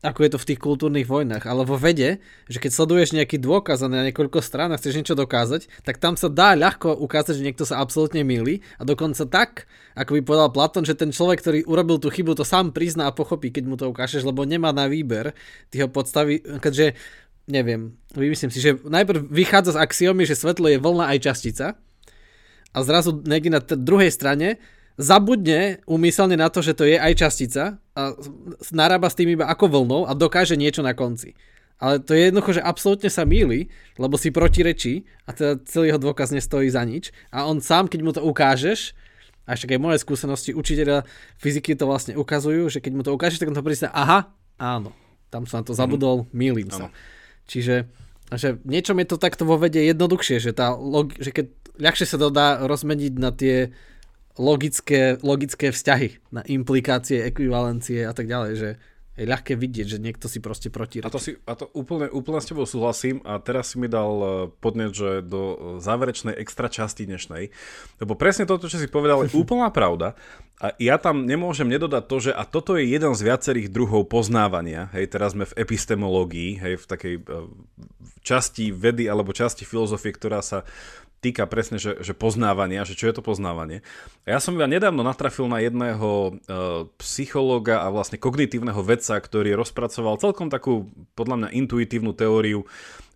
[0.00, 3.84] ako je to v tých kultúrnych vojnách, ale vo vede, že keď sleduješ nejaký dôkaz
[3.84, 7.68] na niekoľko strán a chceš niečo dokázať, tak tam sa dá ľahko ukázať, že niekto
[7.68, 12.00] sa absolútne milí a dokonca tak, ako by povedal Platón, že ten človek, ktorý urobil
[12.00, 15.36] tú chybu, to sám prizná a pochopí, keď mu to ukážeš, lebo nemá na výber,
[15.68, 16.96] ty ho keďže
[17.50, 21.66] neviem, vymyslím si, že najprv vychádza z axiomy, že svetlo je vlna aj častica
[22.70, 24.62] a zrazu niekde na t- druhej strane
[25.00, 28.12] zabudne umyselne na to, že to je aj častica a
[28.70, 31.32] narába s tým iba ako vlnou a dokáže niečo na konci.
[31.80, 36.00] Ale to je jednoducho, že absolútne sa míli, lebo si protirečí a teda celý jeho
[36.00, 37.08] dôkaz nestojí za nič.
[37.32, 38.92] A on sám, keď mu to ukážeš,
[39.48, 41.08] a ešte aj moje skúsenosti učiteľa
[41.40, 44.92] fyziky to vlastne ukazujú, že keď mu to ukážeš, tak on to prísne, aha, áno,
[45.32, 46.36] tam som na to zabudol, mm.
[46.36, 46.92] mýlim sa.
[47.48, 47.88] Čiže
[48.30, 51.50] že niečom je to takto vo vede jednoduchšie, že, tá log- že keď
[51.82, 53.74] ľahšie sa to dá rozmeniť na tie
[54.38, 58.70] logické, logické vzťahy na implikácie, ekvivalencie a tak ďalej, že
[59.20, 61.04] je ľahké vidieť, že niekto si proste protirečí.
[61.04, 64.10] A to, si, a to úplne, úplne s tebou súhlasím a teraz si mi dal
[64.16, 64.26] e,
[64.64, 67.52] podnet, že do e, záverečnej extra časti dnešnej,
[68.00, 70.16] lebo presne toto, čo si povedal, je úplná pravda
[70.56, 74.88] a ja tam nemôžem nedodať to, že a toto je jeden z viacerých druhov poznávania,
[74.96, 77.22] hej, teraz sme v epistemológii, hej, v takej e,
[78.24, 80.64] časti vedy alebo časti filozofie, ktorá sa
[81.20, 83.84] týka presne, že, že poznávania, že čo je to poznávanie.
[84.24, 86.30] Ja som ja nedávno natrafil na jedného e,
[87.00, 92.64] psychológa a vlastne kognitívneho vedca, ktorý rozpracoval celkom takú, podľa mňa, intuitívnu teóriu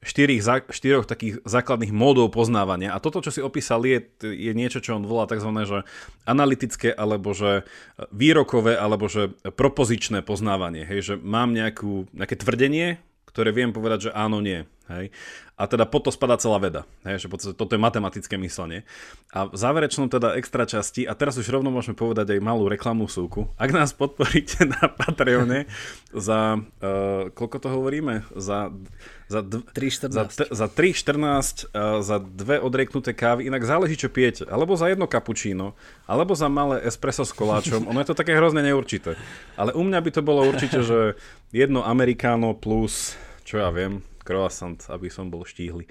[0.05, 2.93] štyrich, štyroch takých základných módov poznávania.
[2.93, 5.49] A toto, čo si opísal, je, je niečo, čo on volá tzv.
[5.49, 5.89] Že
[6.29, 7.65] analytické, alebo že
[8.13, 10.85] výrokové, alebo že propozičné poznávanie.
[10.85, 13.01] Hej, že mám nejakú, nejaké tvrdenie,
[13.35, 14.63] ktoré viem povedať, že áno, nie.
[14.87, 15.11] Hej?
[15.59, 16.87] A teda pod to spadá celá veda.
[17.03, 17.27] Hej?
[17.27, 18.87] Že podstate, toto je matematické myslenie.
[19.35, 23.11] A v záverečnom teda extra časti, a teraz už rovno môžeme povedať aj malú reklamú
[23.11, 25.67] súku, ak nás podporíte na Patreone
[26.15, 28.23] za, uh, koľko to hovoríme?
[28.39, 28.71] Za,
[29.29, 34.45] za, dv, 3, za, za 3,14 uh, za dve odrieknuté kávy, inak záleží čo pijete,
[34.49, 35.73] alebo za jedno kapučíno,
[36.05, 39.17] alebo za malé espresso s koláčom, ono je to také hrozne neurčité.
[39.57, 41.17] Ale u mňa by to bolo určite, že
[41.55, 43.17] jedno amerikáno plus,
[43.49, 45.89] čo ja viem, croissant, aby som bol štíhly.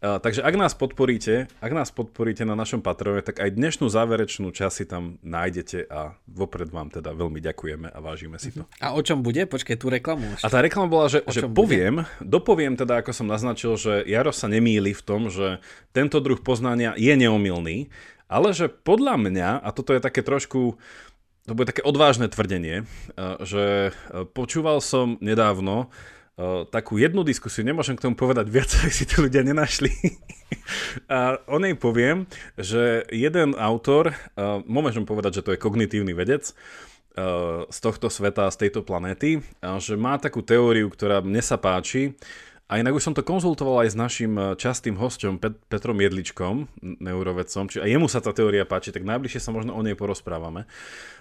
[0.00, 4.72] Takže ak nás podporíte, ak nás podporíte na našom Patrone, tak aj dnešnú záverečnú časť
[4.72, 8.64] si tam nájdete a vopred vám teda veľmi ďakujeme a vážime si to.
[8.80, 9.44] A o čom bude?
[9.44, 10.24] Počkaj, tú reklamu.
[10.40, 10.48] Ešte.
[10.48, 12.24] A tá reklama bola, že, že poviem, bude?
[12.24, 15.60] dopoviem teda, ako som naznačil, že Jaro sa nemýli v tom, že
[15.92, 17.92] tento druh poznania je neomilný,
[18.24, 20.80] ale že podľa mňa, a toto je také trošku,
[21.44, 22.88] to bude také odvážne tvrdenie,
[23.44, 23.92] že
[24.32, 25.92] počúval som nedávno
[26.72, 29.92] takú jednu diskusiu, nemôžem k tomu povedať viac, ak si to ľudia nenašli.
[31.06, 32.24] a o nej poviem,
[32.56, 36.52] že jeden autor, uh, môžem povedať, že to je kognitívny vedec,
[37.70, 39.42] z tohto sveta, z tejto planéty,
[39.82, 42.14] že má takú teóriu, ktorá mne sa páči,
[42.70, 46.70] a inak už som to konzultoval aj s našim eh, častým hosťom Pet- Petrom Jedličkom,
[47.02, 50.70] neurovedcom, čiže aj jemu sa tá teória páči, tak najbližšie sa možno o nej porozprávame.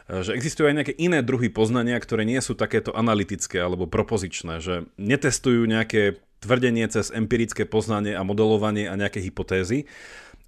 [0.05, 4.62] Eh, že existujú aj nejaké iné druhy poznania, ktoré nie sú takéto analytické alebo propozičné,
[4.62, 9.91] že netestujú nejaké tvrdenie cez empirické poznanie a modelovanie a nejaké hypotézy,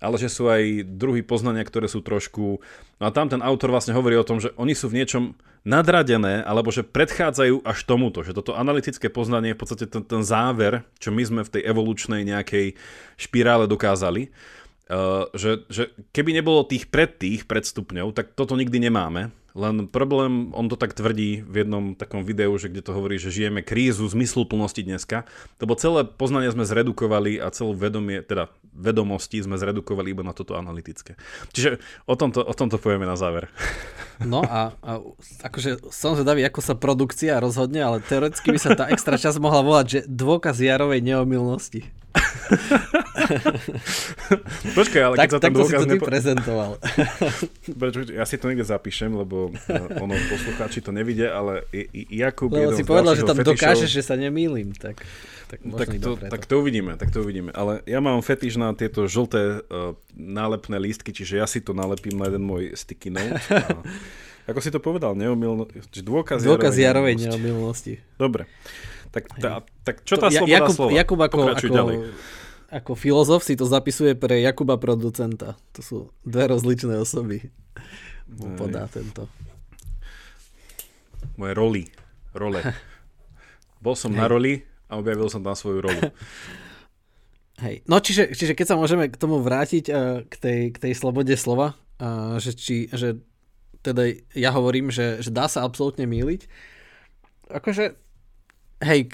[0.01, 2.57] ale že sú aj druhy poznania, ktoré sú trošku...
[2.97, 6.41] No a tam ten autor vlastne hovorí o tom, že oni sú v niečom nadradené,
[6.41, 10.81] alebo že predchádzajú až tomuto, že toto analytické poznanie je v podstate ten, ten záver,
[10.97, 12.73] čo my sme v tej evolučnej nejakej
[13.21, 14.33] špirále dokázali,
[14.89, 20.55] uh, že, že keby nebolo tých pred tých predstupňov, tak toto nikdy nemáme, len problém,
[20.55, 24.07] on to tak tvrdí v jednom takom videu, že kde to hovorí, že žijeme krízu
[24.07, 25.27] zmysluplnosti dneska,
[25.59, 30.55] lebo celé poznanie sme zredukovali a celú vedomie, teda vedomosti sme zredukovali iba na toto
[30.55, 31.19] analytické.
[31.51, 33.51] Čiže o tomto, o tomto povieme na záver.
[34.21, 35.01] No a, a
[35.49, 39.65] akože som zvedavý, ako sa produkcia rozhodne, ale teoreticky by sa tá extra časť mohla
[39.65, 41.81] volať, že dôkaz Jarovej neomilnosti.
[44.77, 45.83] Počkaj, ale tak, keď sa ten dôkaz...
[45.83, 46.77] si to prezentoval.
[48.19, 52.51] ja si to niekde zapíšem, lebo uh, ono, poslucháči to nevidia, ale Jakub...
[52.51, 53.55] Lebo si povedal, že tam fetišov...
[53.55, 55.05] dokážeš, že sa nemýlim, tak...
[55.51, 57.51] Tak, tak, to, tak to uvidíme, tak to uvidíme.
[57.51, 62.15] Ale ja mám fetiš na tieto žlté uh, nálepné lístky, čiže ja si to nalepím
[62.15, 63.35] na jeden môj sticky note.
[63.51, 63.83] A,
[64.55, 67.99] ako si to povedal, neomilno, dôkaz, dôkaz Jarovej neomilnosti.
[68.15, 68.47] Dobre.
[69.11, 70.91] Tak, tá, tak čo tá to, sloboda Jakub, slova?
[70.95, 71.91] Jakub ako, ako,
[72.71, 75.59] ako filozof si to zapisuje pre Jakuba producenta.
[75.75, 77.51] To sú dve rozličné osoby.
[78.31, 79.27] Mu podá tento.
[81.35, 81.83] Moje roli.
[82.31, 82.63] Role.
[83.83, 84.19] Bol som Hej.
[84.23, 84.53] na roli
[84.87, 86.01] a objavil som tam svoju rolu.
[87.67, 87.83] Hej.
[87.91, 91.35] No čiže, čiže keď sa môžeme k tomu vrátiť uh, k, tej, k tej slobode
[91.35, 93.19] slova, uh, že, či, že
[93.83, 96.47] teda ja hovorím, že, že dá sa absolútne míliť.
[97.51, 97.99] Akože
[98.81, 99.13] hej,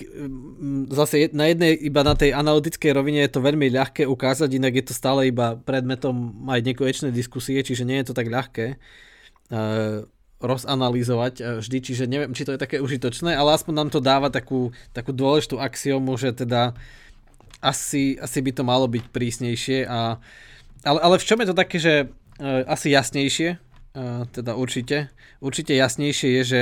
[0.89, 4.85] zase na jednej, iba na tej analytickej rovine je to veľmi ľahké ukázať, inak je
[4.87, 10.07] to stále iba predmetom aj nekonečnej diskusie, čiže nie je to tak ľahké uh,
[10.39, 14.31] rozanalýzovať uh, vždy, čiže neviem, či to je také užitočné, ale aspoň nám to dáva
[14.31, 16.71] takú, takú dôležitú axiomu, že teda
[17.59, 20.17] asi, asi by to malo byť prísnejšie a
[20.85, 25.11] ale, ale v čom je to také, že uh, asi jasnejšie, uh, teda určite,
[25.43, 26.61] určite jasnejšie je, že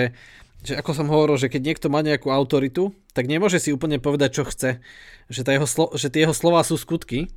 [0.66, 4.42] že ako som hovoril, že keď niekto má nejakú autoritu, tak nemôže si úplne povedať,
[4.42, 4.82] čo chce.
[5.30, 7.30] Že, tá jeho slo- že tie jeho slova sú skutky.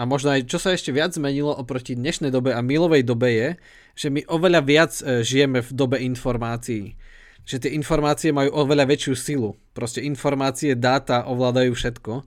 [0.00, 3.48] A možno aj čo sa ešte viac zmenilo oproti dnešnej dobe a milovej dobe je,
[3.92, 6.96] že my oveľa viac e, žijeme v dobe informácií.
[7.44, 9.50] Že tie informácie majú oveľa väčšiu silu.
[9.76, 12.24] Proste informácie, dáta ovládajú všetko.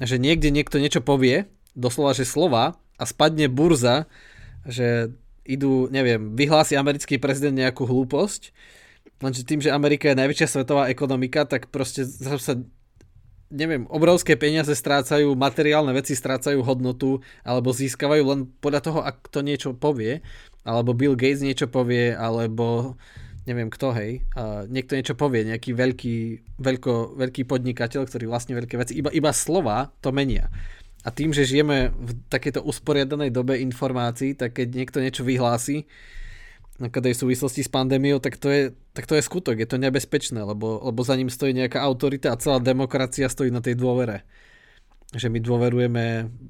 [0.00, 4.06] Že niekde niekto niečo povie, doslova, že slova, a spadne burza,
[4.62, 5.10] že
[5.44, 8.54] idú, neviem, vyhlási americký prezident nejakú hlúposť,
[9.22, 12.56] lenže tým, že Amerika je najväčšia svetová ekonomika, tak proste sa
[13.54, 19.46] neviem, obrovské peniaze strácajú, materiálne veci strácajú hodnotu alebo získavajú len podľa toho, ak to
[19.46, 20.24] niečo povie,
[20.66, 22.98] alebo Bill Gates niečo povie, alebo
[23.44, 26.16] neviem kto, hej, a niekto niečo povie, nejaký veľký,
[26.56, 30.48] veľko, veľký podnikateľ, ktorý vlastne veľké veci, iba, iba slova to menia.
[31.04, 35.84] A tým, že žijeme v takejto usporiadanej dobe informácií, tak keď niekto niečo vyhlási,
[36.78, 40.82] v súvislosti s pandémiou, tak to, je, tak to je skutok, je to nebezpečné, lebo,
[40.82, 44.26] lebo za ním stojí nejaká autorita a celá demokracia stojí na tej dôvere.
[45.14, 46.04] Že my dôverujeme,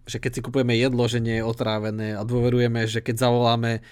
[0.09, 3.85] že keď si kupujeme jedlo, že nie je otrávené a dôverujeme, že keď zavoláme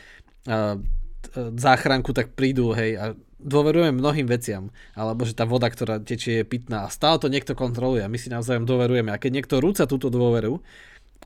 [1.36, 3.04] záchranku, tak prídu, hej, a
[3.36, 7.52] dôverujeme mnohým veciam, alebo že tá voda, ktorá tečie, je pitná a stále to niekto
[7.52, 9.12] kontroluje a my si navzájom dôverujeme.
[9.12, 10.62] A keď niekto rúca túto dôveru,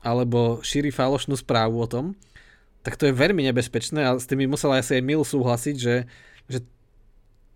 [0.03, 2.05] alebo šíri falošnú správu o tom,
[2.87, 6.07] tak to je veľmi nebezpečné a s tým musela asi aj Mil súhlasiť, že,
[6.47, 6.63] že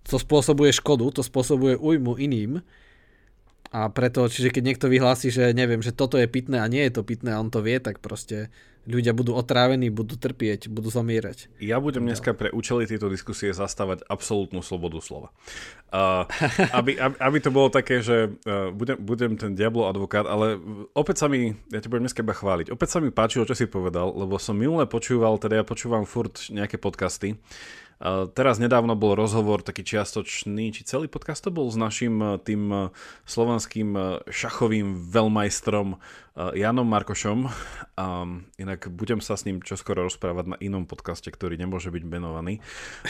[0.04, 2.60] to spôsobuje škodu, to spôsobuje újmu iným.
[3.72, 7.00] A preto, čiže keď niekto vyhlási, že neviem, že toto je pitné a nie je
[7.00, 8.52] to pitné a on to vie, tak proste
[8.90, 11.54] ľudia budú otrávení, budú trpieť, budú zomierať.
[11.62, 15.30] Ja budem dneska pre účely tejto diskusie zastávať absolútnu slobodu slova.
[15.92, 16.26] Uh,
[16.74, 20.58] aby, aby, aby to bolo také, že uh, budem, budem ten diablo advokát, ale
[20.98, 23.70] opäť sa mi, ja ti budem dneska iba chváliť, opäť sa mi páčilo, čo si
[23.70, 27.38] povedal, lebo som minule počúval, teda ja počúvam furt nejaké podcasty,
[28.34, 32.64] Teraz nedávno bol rozhovor taký čiastočný, či celý podcast to bol s našim e, tým
[32.74, 32.78] e,
[33.30, 37.52] slovenským e, šachovým veľmajstrom Janom Markošom.
[38.00, 38.24] A
[38.56, 42.64] inak budem sa s ním čoskoro rozprávať na inom podcaste, ktorý nemôže byť menovaný.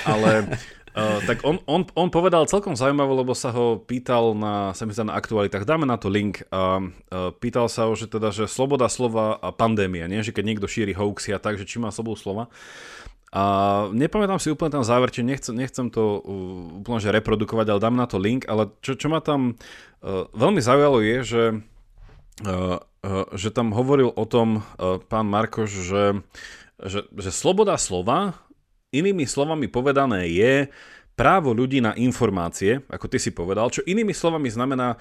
[0.10, 0.58] Ale
[0.98, 4.94] uh, tak on, on, on povedal celkom zaujímavé, lebo sa ho pýtal na, sa mi
[4.98, 8.90] na aktualitách, dáme na to link, a uh, pýtal sa ho, že teda, že sloboda
[8.90, 10.26] slova a pandémia, nie?
[10.26, 12.50] že keď niekto šíri hoaxy a tak, že či má slobodu slova.
[13.32, 13.44] A
[13.96, 17.96] nepamätám si úplne tam záver, či nechcem, nechcem to uh, úplne že reprodukovať, ale dám
[17.96, 21.44] na to link, ale čo, čo ma tam uh, veľmi zaujalo je, že,
[22.44, 26.04] uh, uh, že tam hovoril o tom uh, pán Markoš, že,
[26.84, 28.36] že, že sloboda slova,
[28.92, 30.68] inými slovami povedané je
[31.16, 35.00] právo ľudí na informácie, ako ty si povedal, čo inými slovami znamená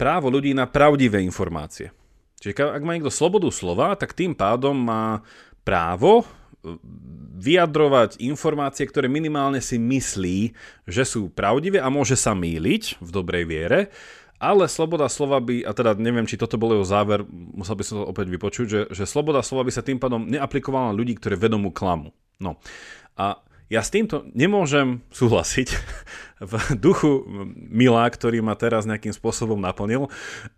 [0.00, 1.92] právo ľudí na pravdivé informácie.
[2.40, 5.20] Čiže ak má niekto slobodu slova, tak tým pádom má
[5.66, 6.24] právo
[7.38, 10.52] vyjadrovať informácie, ktoré minimálne si myslí,
[10.90, 13.80] že sú pravdivé a môže sa míliť v dobrej viere,
[14.38, 17.94] ale sloboda slova by, a teda neviem, či toto bol jeho záver, musel by som
[18.02, 21.34] to opäť vypočuť, že, že sloboda slova by sa tým pádom neaplikovala na ľudí, ktorí
[21.34, 22.14] vedomú klamu.
[22.38, 22.62] No.
[23.18, 25.68] A ja s týmto nemôžem súhlasiť
[26.38, 30.06] v duchu Mila, ktorý ma teraz nejakým spôsobom naplnil.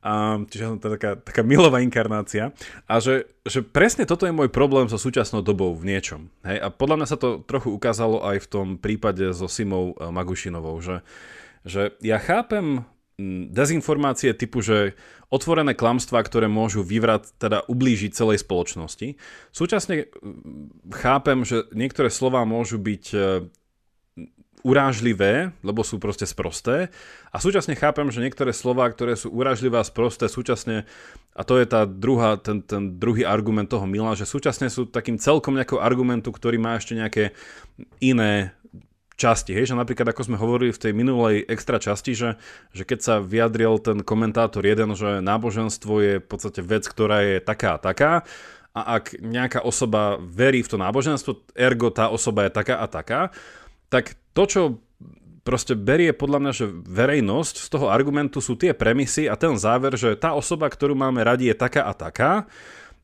[0.05, 2.53] A, čiže to je taká, taká milová inkarnácia.
[2.85, 6.29] A že, že presne toto je môj problém so súčasnou dobou v niečom.
[6.45, 6.59] Hej?
[6.61, 10.81] A podľa mňa sa to trochu ukázalo aj v tom prípade so Simou eh, Magušinovou,
[10.85, 11.01] že,
[11.65, 12.85] že ja chápem
[13.53, 14.97] dezinformácie typu, že
[15.29, 19.15] otvorené klamstvá, ktoré môžu vyvrať, teda ublížiť celej spoločnosti.
[19.53, 20.11] Súčasne
[20.91, 23.19] chápem, že niektoré slova môžu byť e,
[24.63, 26.93] urážlivé, lebo sú proste sprosté.
[27.33, 30.89] A súčasne chápem, že niektoré slova, ktoré sú urážlivé a sprosté, súčasne,
[31.33, 35.17] a to je tá druhá, ten, ten druhý argument toho Mila, že súčasne sú takým
[35.17, 37.33] celkom nejakého argumentu, ktorý má ešte nejaké
[38.03, 38.55] iné
[39.21, 42.41] časti, hej, že napríklad ako sme hovorili v tej minulej extra časti, že,
[42.73, 47.37] že keď sa vyjadril ten komentátor jeden, že náboženstvo je v podstate vec, ktorá je
[47.45, 48.13] taká a taká
[48.71, 53.21] a ak nejaká osoba verí v to náboženstvo, ergo tá osoba je taká a taká,
[53.91, 54.63] tak to, čo
[55.41, 59.97] proste berie podľa mňa, že verejnosť z toho argumentu sú tie premisy a ten záver,
[59.97, 62.45] že tá osoba, ktorú máme radi, je taká a taká,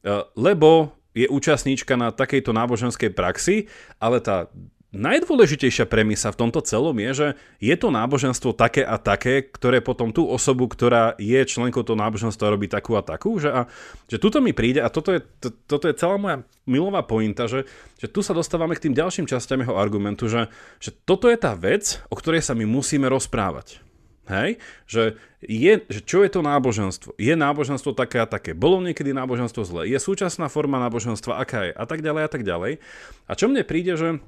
[0.05, 4.53] e, lebo je účastníčka na takejto náboženskej praxi, ale tá
[4.95, 10.15] Najdôležitejšia premisa v tomto celom je, že je to náboženstvo také a také, ktoré potom
[10.15, 13.67] tú osobu, ktorá je členkou toho náboženstva, robí takú a takú, že, a,
[14.07, 17.67] že tuto mi príde, a toto je, to, toto je celá moja milová pointa, že,
[17.99, 20.47] že tu sa dostávame k tým ďalším častiam jeho argumentu, že,
[20.79, 23.83] že toto je tá vec, o ktorej sa my musíme rozprávať.
[24.27, 24.59] Hej?
[24.91, 25.03] Že,
[25.47, 27.15] je, že čo je to náboženstvo?
[27.15, 28.59] Je náboženstvo také a také?
[28.59, 29.83] Bolo niekedy náboženstvo zlé?
[29.91, 31.73] Je súčasná forma náboženstva aká je?
[31.75, 32.83] A tak ďalej a tak ďalej.
[33.31, 34.19] A čo mne príde, že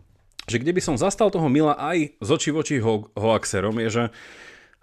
[0.47, 4.05] že kde by som zastal toho Mila aj z očí voči ho- hoaxerom, je, že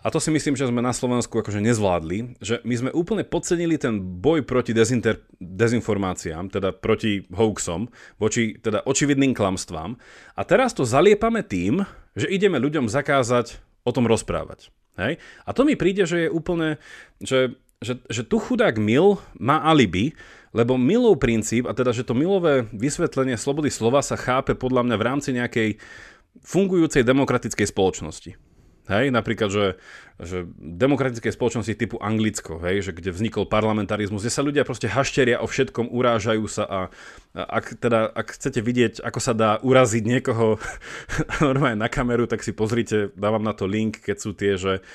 [0.05, 3.81] a to si myslím, že sme na Slovensku akože nezvládli, že my sme úplne podcenili
[3.81, 7.89] ten boj proti dezinter- dezinformáciám, teda proti hoaxom,
[8.21, 9.97] voči teda očividným klamstvám.
[10.37, 11.81] A teraz to zaliepame tým,
[12.13, 14.69] že ideme ľuďom zakázať o tom rozprávať.
[15.01, 15.17] Hej?
[15.41, 16.77] A to mi príde, že je úplne,
[17.17, 20.15] že že, že tu chudák Mil má alibi,
[20.55, 24.95] lebo Milov princíp, a teda, že to Milové vysvetlenie slobody slova sa chápe podľa mňa
[24.95, 25.69] v rámci nejakej
[26.39, 28.55] fungujúcej demokratickej spoločnosti.
[28.85, 29.81] Hej, napríklad, že,
[30.21, 35.41] že demokratické spoločnosti typu Anglicko, hej, že kde vznikol parlamentarizmus, kde sa ľudia proste hašteria
[35.41, 36.81] o všetkom, urážajú sa a,
[37.33, 40.61] a ak, teda, ak chcete vidieť, ako sa dá uraziť niekoho
[41.49, 44.85] normálne na kameru, tak si pozrite, dávam na to link, keď sú tie, že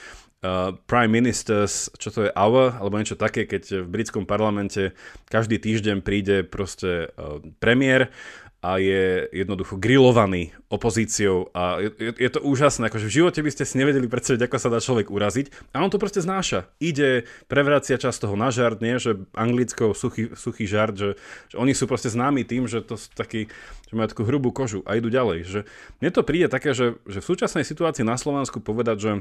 [0.43, 4.97] uh, Prime Ministers, čo to je hour, alebo niečo také, keď v britskom parlamente
[5.28, 8.12] každý týždeň príde proste uh, premiér
[8.61, 13.64] a je jednoducho grillovaný opozíciou a je, je to úžasné, akože v živote by ste
[13.64, 16.68] si nevedeli predstaviť, ako sa dá človek uraziť a on to proste znáša.
[16.76, 21.16] Ide, prevracia čas toho na žart, nie, že anglicko suchý, suchý žart, že,
[21.49, 23.49] že oni sú proste známi tým, že to sú takí,
[23.88, 25.49] že majú takú hrubú kožu a idú ďalej.
[25.49, 25.61] Že
[26.05, 29.12] mne to príde také, že, že v súčasnej situácii na Slovensku povedať, že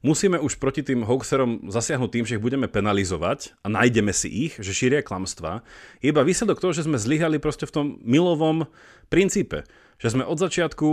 [0.00, 4.56] musíme už proti tým hoaxerom zasiahnuť tým, že ich budeme penalizovať a nájdeme si ich,
[4.56, 5.60] že šíria klamstva,
[6.00, 8.68] je iba výsledok toho, že sme zlyhali proste v tom milovom
[9.12, 9.68] princípe.
[10.00, 10.88] Že sme od začiatku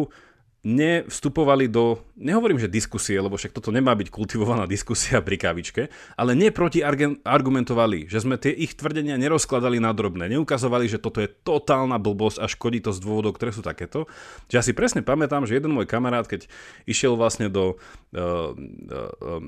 [0.65, 6.33] nevstupovali do, nehovorím, že diskusie, lebo však toto nemá byť kultivovaná diskusia pri kávičke, ale
[6.33, 6.81] neproti
[7.21, 12.41] argumentovali, že sme tie ich tvrdenia nerozkladali na drobné, neukazovali, že toto je totálna blbosť
[12.41, 14.09] a škodí to z dôvodov, ktoré sú takéto.
[14.49, 16.49] Že ja si presne pamätám, že jeden môj kamarát, keď
[16.89, 17.77] išiel vlastne do,
[18.17, 19.41] uh, uh, uh,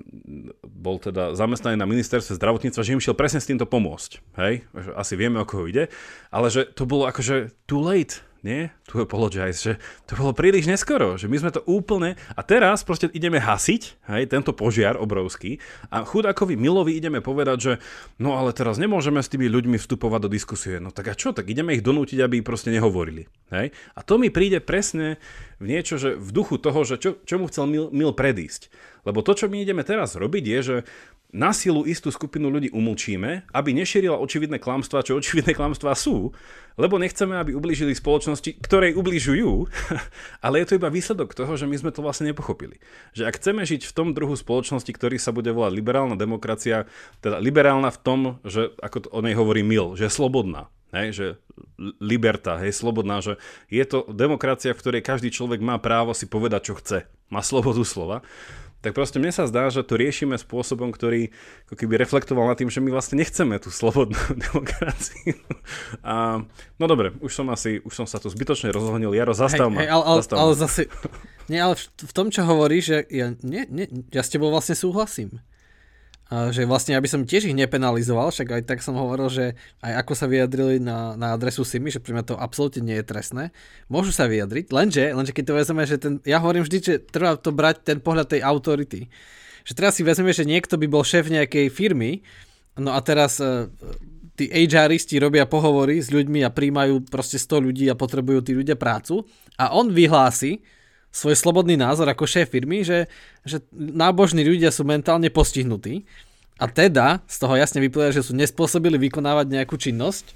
[0.64, 4.12] bol teda zamestnaný na ministerstve zdravotníctva, že im išiel presne s týmto pomôcť.
[4.38, 4.64] Hej?
[4.94, 5.90] Asi vieme, o koho ide.
[6.30, 9.74] Ale že to bolo akože too late nie, tu apologize, že
[10.08, 14.24] to bolo príliš neskoro, že my sme to úplne, a teraz proste ideme hasiť, hej,
[14.32, 15.60] tento požiar obrovský
[15.92, 17.74] a chudákovi Milovi ideme povedať, že
[18.18, 21.52] no ale teraz nemôžeme s tými ľuďmi vstupovať do diskusie, no tak a čo, tak
[21.52, 23.76] ideme ich donútiť, aby proste nehovorili, hej.
[23.96, 25.20] A to mi príde presne
[25.60, 28.72] v niečo, že v duchu toho, že čo, mu chcel Mil, Mil predísť.
[29.08, 30.76] Lebo to, čo my ideme teraz robiť, je, že
[31.30, 36.34] na silu istú skupinu ľudí umlčíme, aby nešírila očividné klamstvá, čo očividné klamstvá sú,
[36.74, 39.70] lebo nechceme, aby ublížili spoločnosti, ktorej ubližujú,
[40.46, 42.82] ale je to iba výsledok toho, že my sme to vlastne nepochopili.
[43.14, 46.90] Že ak chceme žiť v tom druhu spoločnosti, ktorý sa bude volať liberálna demokracia,
[47.22, 51.08] teda liberálna v tom, že ako to o nej hovorí Mil, že je slobodná, hej,
[51.14, 51.28] že
[52.02, 53.38] liberta, hej, slobodná, že
[53.70, 57.06] je to demokracia, v ktorej každý človek má právo si povedať, čo chce.
[57.30, 58.26] Má slobodu slova
[58.80, 61.36] tak proste mne sa zdá, že to riešime spôsobom, ktorý
[61.68, 64.20] ako keby reflektoval na tým, že my vlastne nechceme tú slobodnú
[64.52, 65.36] demokraciu.
[66.00, 66.44] A,
[66.80, 69.12] no dobre, už som asi, už som sa tu zbytočne rozhodnil.
[69.12, 69.84] Jaro, zastav ma.
[69.84, 70.88] Hej, ale, ale, ale zase,
[71.52, 74.78] nie, ale v, v tom, čo hovoríš, že ja, nie, nie, ja s tebou vlastne
[74.78, 75.44] súhlasím
[76.30, 79.46] že vlastne aby som tiež ich nepenalizoval, však aj tak som hovoril, že
[79.82, 83.06] aj ako sa vyjadrili na, na adresu Simi, že pre mňa to absolútne nie je
[83.10, 83.44] trestné,
[83.90, 87.34] môžu sa vyjadriť, lenže, lenže keď to vezmeme, že ten, ja hovorím vždy, že treba
[87.34, 89.10] to brať ten pohľad tej autority.
[89.66, 92.22] Že teraz si vezmeme, že niekto by bol šéf nejakej firmy,
[92.78, 93.66] no a teraz uh,
[94.40, 98.80] tí HRisti robia pohovory s ľuďmi a príjmajú proste 100 ľudí a potrebujú tí ľudia
[98.80, 99.28] prácu
[99.60, 100.64] a on vyhlási,
[101.10, 103.10] svoj slobodný názor ako šéf firmy, že,
[103.42, 106.06] že nábožní ľudia sú mentálne postihnutí
[106.60, 110.36] a teda z toho jasne vyplýva, že sú nespôsobili vykonávať nejakú činnosť,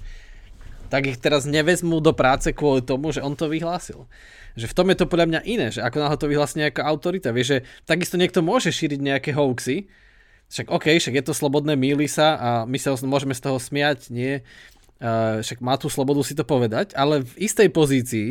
[0.88, 4.08] tak ich teraz nevezmú do práce kvôli tomu, že on to vyhlásil.
[4.54, 7.34] Že v tom je to podľa mňa iné, že ako náhle to vyhlási nejaká autorita.
[7.34, 9.90] Vieš, že takisto niekto môže šíriť nejaké hoaxy,
[10.48, 14.12] však OK, však je to slobodné, míli sa a my sa môžeme z toho smiať,
[14.14, 14.44] nie,
[15.02, 18.30] uh, však má tú slobodu si to povedať, ale v istej pozícii,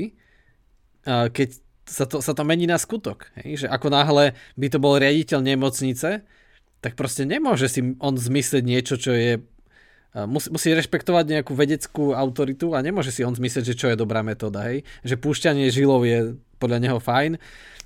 [1.03, 3.31] uh, keď sa to, sa to mení na skutok.
[3.43, 3.65] Hej?
[3.65, 4.25] Že ako náhle
[4.55, 6.23] by to bol riaditeľ nemocnice,
[6.83, 9.39] tak proste nemôže si on zmyslieť niečo, čo je...
[10.13, 14.21] Musí, musí rešpektovať nejakú vedeckú autoritu a nemôže si on zmyslieť, že čo je dobrá
[14.21, 14.69] metóda.
[14.69, 14.85] Hej?
[15.01, 17.41] Že púšťanie žilov je podľa neho fajn,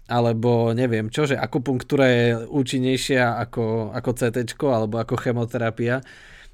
[0.08, 6.00] alebo neviem čo, že akupunktúra je účinnejšia ako, ako CT alebo ako chemoterapia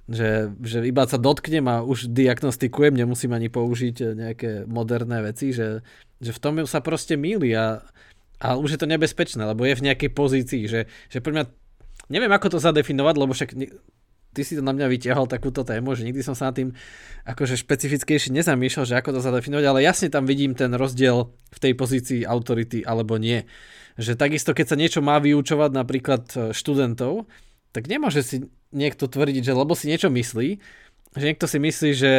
[0.08, 5.80] že, že iba sa dotknem a už diagnostikujem, nemusím ani použiť nejaké moderné veci, že,
[6.20, 7.80] že v tom sa proste míli a,
[8.43, 11.43] a už je to nebezpečné, lebo je v nejakej pozícii, že, že pre mňa,
[12.12, 13.51] neviem ako to zadefinovať, lebo však
[14.34, 16.76] ty si to na mňa vytiahol takúto tému, že nikdy som sa nad tým
[17.24, 21.74] akože špecifickejšie nezamýšľal, že ako to zadefinovať, ale jasne tam vidím ten rozdiel v tej
[21.78, 23.45] pozícii autority alebo nie.
[23.95, 27.30] Že takisto, keď sa niečo má vyučovať napríklad študentov,
[27.72, 30.50] tak nemôže si niekto tvrdiť, že lebo si niečo myslí,
[31.14, 32.12] že niekto si myslí, že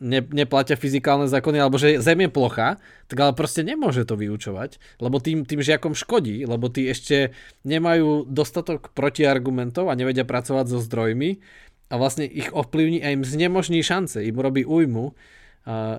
[0.00, 4.80] ne, neplatia fyzikálne zákony, alebo že Zem je plocha, tak ale proste nemôže to vyučovať,
[4.98, 10.78] lebo tým, tým žiakom škodí, lebo tí ešte nemajú dostatok protiargumentov a nevedia pracovať so
[10.82, 11.38] zdrojmi
[11.92, 15.14] a vlastne ich ovplyvní a im znemožní šance, im robí újmu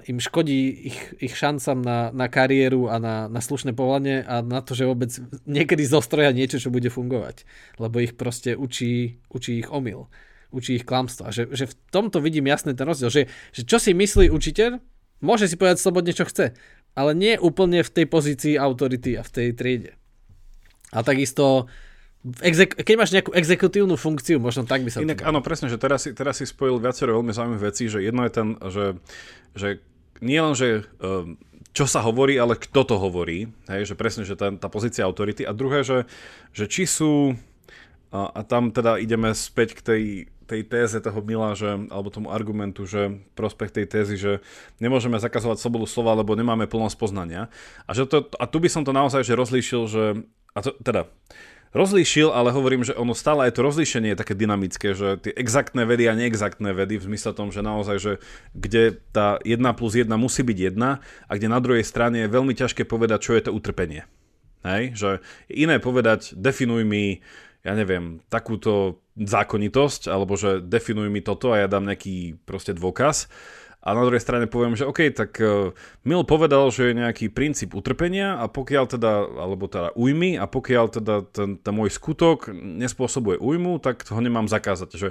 [0.06, 4.62] im škodí ich, ich šancam na, na kariéru a na, na slušné povolanie a na
[4.62, 5.10] to, že vôbec
[5.50, 7.50] niekedy zostroja niečo, čo bude fungovať.
[7.82, 10.06] Lebo ich proste učí, učí ich omyl.
[10.54, 11.26] Učí ich klamstvo.
[11.26, 13.10] A že, že v tomto vidím jasne ten rozdiel.
[13.10, 13.24] Že,
[13.58, 14.78] že čo si myslí učiteľ,
[15.26, 16.54] môže si povedať slobodne, čo chce.
[16.94, 19.92] Ale nie úplne v tej pozícii autority a v tej triede.
[20.94, 21.66] A takisto
[22.42, 25.04] exek- keď máš nejakú exekutívnu funkciu, možno tak by sa...
[25.06, 28.26] Inak áno, presne, že teraz si, teraz si spojil viacero veľmi zaujímavých vecí, že jedno
[28.26, 28.86] je ten, že,
[29.54, 29.68] že
[30.20, 31.38] nie len, že um,
[31.76, 35.44] čo sa hovorí, ale kto to hovorí, hej, že presne, že tá, tá pozícia autority
[35.44, 36.08] a druhé, že,
[36.56, 37.36] že či sú
[38.16, 40.04] a, a tam teda ideme späť k tej,
[40.48, 44.34] tej téze toho Mila, že, alebo tomu argumentu, že prospech tej tézy, že
[44.80, 47.52] nemôžeme zakazovať slobodu slova, lebo nemáme plnosť poznania.
[47.84, 50.04] A, že to, a tu by som to naozaj že rozlíšil, že
[50.56, 51.12] a to, teda
[51.76, 55.84] rozlíšil, ale hovorím, že ono stále aj to rozlíšenie je také dynamické, že tie exaktné
[55.84, 58.14] vedy a neexaktné vedy v zmysle tom, že naozaj, že
[58.56, 62.56] kde tá 1 plus 1 musí byť 1 a kde na druhej strane je veľmi
[62.56, 64.08] ťažké povedať, čo je to utrpenie.
[64.64, 64.96] Hej?
[64.96, 65.10] Že
[65.52, 67.20] iné povedať, definuj mi,
[67.62, 73.28] ja neviem, takúto zákonitosť, alebo že definuj mi toto a ja dám nejaký proste dôkaz
[73.86, 75.70] a na druhej strane poviem, že OK, tak uh,
[76.02, 80.86] Mill povedal, že je nejaký princíp utrpenia a pokiaľ teda, alebo teda újmy a pokiaľ
[80.90, 84.90] teda ten, ten môj skutok nespôsobuje újmu, tak ho nemám zakázať.
[84.98, 85.10] Že,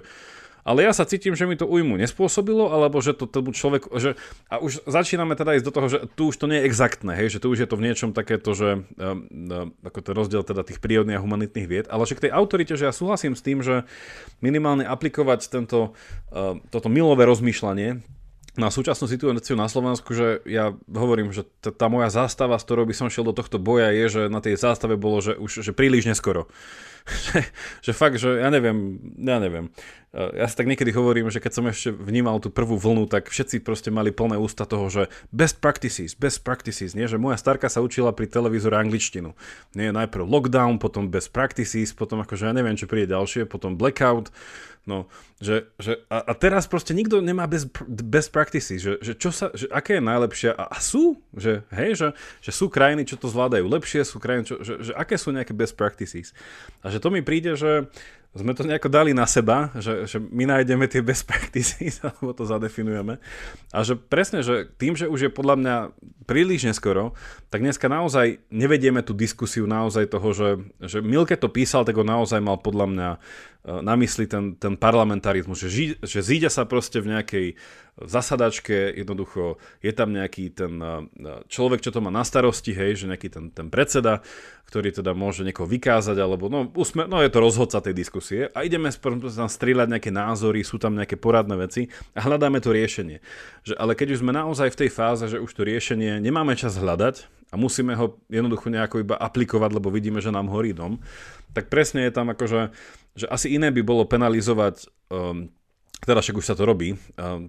[0.67, 4.19] ale ja sa cítim, že mi to újmu nespôsobilo, alebo že to tomu človek, že,
[4.49, 7.37] a už začíname teda ísť do toho, že tu už to nie je exaktné, hej,
[7.37, 10.81] že tu už je to v niečom takéto, že um, ako ten rozdiel teda tých
[10.81, 13.85] prírodných a humanitných vied, ale že k tej autorite, že ja súhlasím s tým, že
[14.41, 15.93] minimálne aplikovať tento,
[16.33, 18.01] uh, toto milové rozmýšľanie,
[18.55, 22.87] na súčasnú situáciu na Slovensku, že ja hovorím, že t- tá moja zástava, s ktorou
[22.87, 25.73] by som šiel do tohto boja, je, že na tej zástave bolo, že už že
[25.75, 26.47] príliš neskoro.
[27.29, 27.45] že,
[27.85, 29.69] že fakt, že ja neviem, ja neviem.
[30.15, 33.67] Ja si tak niekedy hovorím, že keď som ešte vnímal tú prvú vlnu, tak všetci
[33.67, 37.11] proste mali plné ústa toho, že best practices, best practices, nie?
[37.11, 39.35] Že moja starka sa učila pri televízore angličtinu.
[39.75, 44.31] Nie, najprv lockdown, potom best practices, potom akože ja neviem, čo príde ďalšie, potom blackout,
[44.85, 45.09] No,
[45.41, 49.49] že, že a, a teraz proste nikto nemá best, best practices, že, že, čo sa,
[49.57, 52.09] že aké je najlepšie a, a sú, že hej, že,
[52.45, 55.57] že sú krajiny, čo to zvládajú lepšie, sú krajiny, čo, že, že aké sú nejaké
[55.57, 56.37] best practices.
[56.85, 57.89] A že to mi príde, že
[58.35, 62.43] sme to nejako dali na seba, že, že my nájdeme tie best practices, alebo to
[62.43, 63.23] zadefinujeme.
[63.71, 65.77] A že presne, že tým, že už je podľa mňa
[66.27, 67.15] príliš neskoro,
[67.55, 70.51] tak dneska naozaj nevedieme tú diskusiu naozaj toho, že,
[70.83, 73.19] že Milke to písal, tak ho naozaj mal podľa mňa e,
[73.87, 77.47] na mysli ten, ten parlamentarizmus, že, ži, že zíde sa proste v nejakej
[77.95, 81.07] zasadačke, jednoducho je tam nejaký ten e,
[81.47, 84.27] človek, čo to má na starosti, hej, že nejaký ten, ten predseda,
[84.67, 88.67] ktorý teda môže niekoho vykázať, alebo no, usmer, no je to rozhodca tej diskusie a
[88.67, 91.87] ideme tam strieľať nejaké názory, sú tam nejaké poradné veci
[92.19, 93.23] a hľadáme to riešenie.
[93.63, 96.75] Že, ale keď už sme naozaj v tej fáze, že už to riešenie nemáme čas
[96.75, 100.99] hľadať a musíme ho jednoducho nejako iba aplikovať, lebo vidíme, že nám horí dom,
[101.55, 102.75] tak presne je tam akože,
[103.15, 105.55] že asi iné by bolo penalizovať um,
[106.05, 106.95] teda však už sa to robí.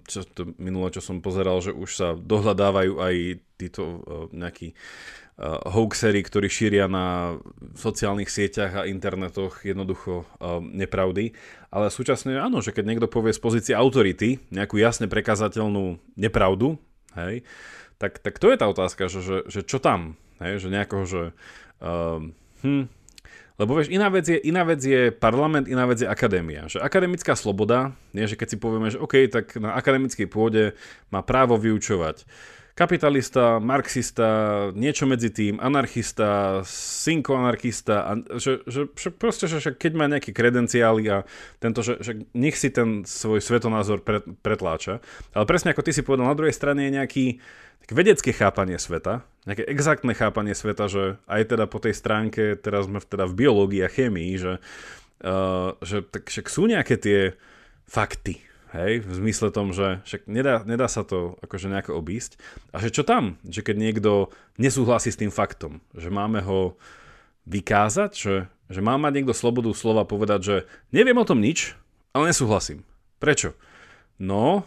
[0.08, 3.14] Čo to minule, čo som pozeral, že už sa dohľadávajú aj
[3.56, 7.36] títo uh, nejakí uh, hoaxery, ktorí šíria na
[7.76, 11.32] sociálnych sieťach a internetoch jednoducho uh, nepravdy.
[11.72, 16.76] Ale súčasne áno, že keď niekto povie z pozície autority nejakú jasne prekazateľnú nepravdu,
[17.16, 17.44] hej,
[17.96, 20.20] tak, tak to je tá otázka, že, že, že čo tam?
[20.36, 21.22] Hej, že nejakého, že
[21.80, 22.20] uh,
[22.60, 22.92] hm,
[23.56, 26.68] lebo vieš, iná vec, je, iná vec je parlament, iná vec je akadémia.
[26.68, 30.76] Že akademická sloboda, nie, že keď si povieme, že OK, tak na akademickej pôde
[31.08, 32.28] má právo vyučovať
[32.76, 34.28] kapitalista, marxista,
[34.76, 41.08] niečo medzi tým, anarchista, synkoanarchista, a že, že, že proste, že keď má nejaké kredenciály
[41.08, 41.24] a
[41.56, 44.04] tento, že, že nech si ten svoj svetonázor
[44.44, 45.00] pretláča.
[45.32, 47.26] Ale presne ako ty si povedal, na druhej strane je nejaký
[47.86, 52.90] tak vedecké chápanie sveta, nejaké exaktné chápanie sveta, že aj teda po tej stránke, teraz
[52.90, 54.58] sme teda v biológii a chémii, že,
[55.22, 57.38] uh, že tak však sú nejaké tie
[57.86, 58.42] fakty,
[58.74, 62.36] Hej, v zmysle tom, že však nedá, nedá sa to akože nejako obísť.
[62.74, 63.38] A že čo tam?
[63.46, 64.12] Že keď niekto
[64.58, 66.74] nesúhlasí s tým faktom, že máme ho
[67.46, 70.56] vykázať, že, že má mať niekto slobodu slova povedať, že
[70.90, 71.78] neviem o tom nič,
[72.10, 72.82] ale nesúhlasím.
[73.22, 73.54] Prečo?
[74.18, 74.66] No,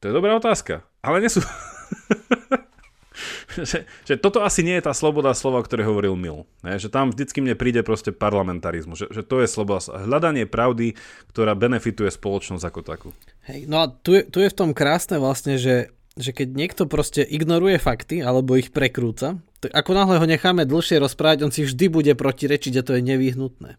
[0.00, 0.82] to je dobrá otázka.
[1.04, 1.44] Ale nesú...
[3.68, 6.46] že, že toto asi nie je tá sloboda slova, o ktorej hovoril Mill.
[6.62, 6.78] Ne?
[6.78, 9.02] Že tam vždycky mne príde proste parlamentarizmus.
[9.02, 10.94] Že, že to je sloboda, hľadanie pravdy,
[11.32, 13.08] ktorá benefituje spoločnosť ako takú.
[13.50, 16.82] Hej, no a tu je, tu je v tom krásne vlastne, že, že keď niekto
[16.86, 21.66] proste ignoruje fakty alebo ich prekrúca, tak ako náhle ho necháme dlhšie rozprávať, on si
[21.66, 23.74] vždy bude protirečiť a to je nevyhnutné.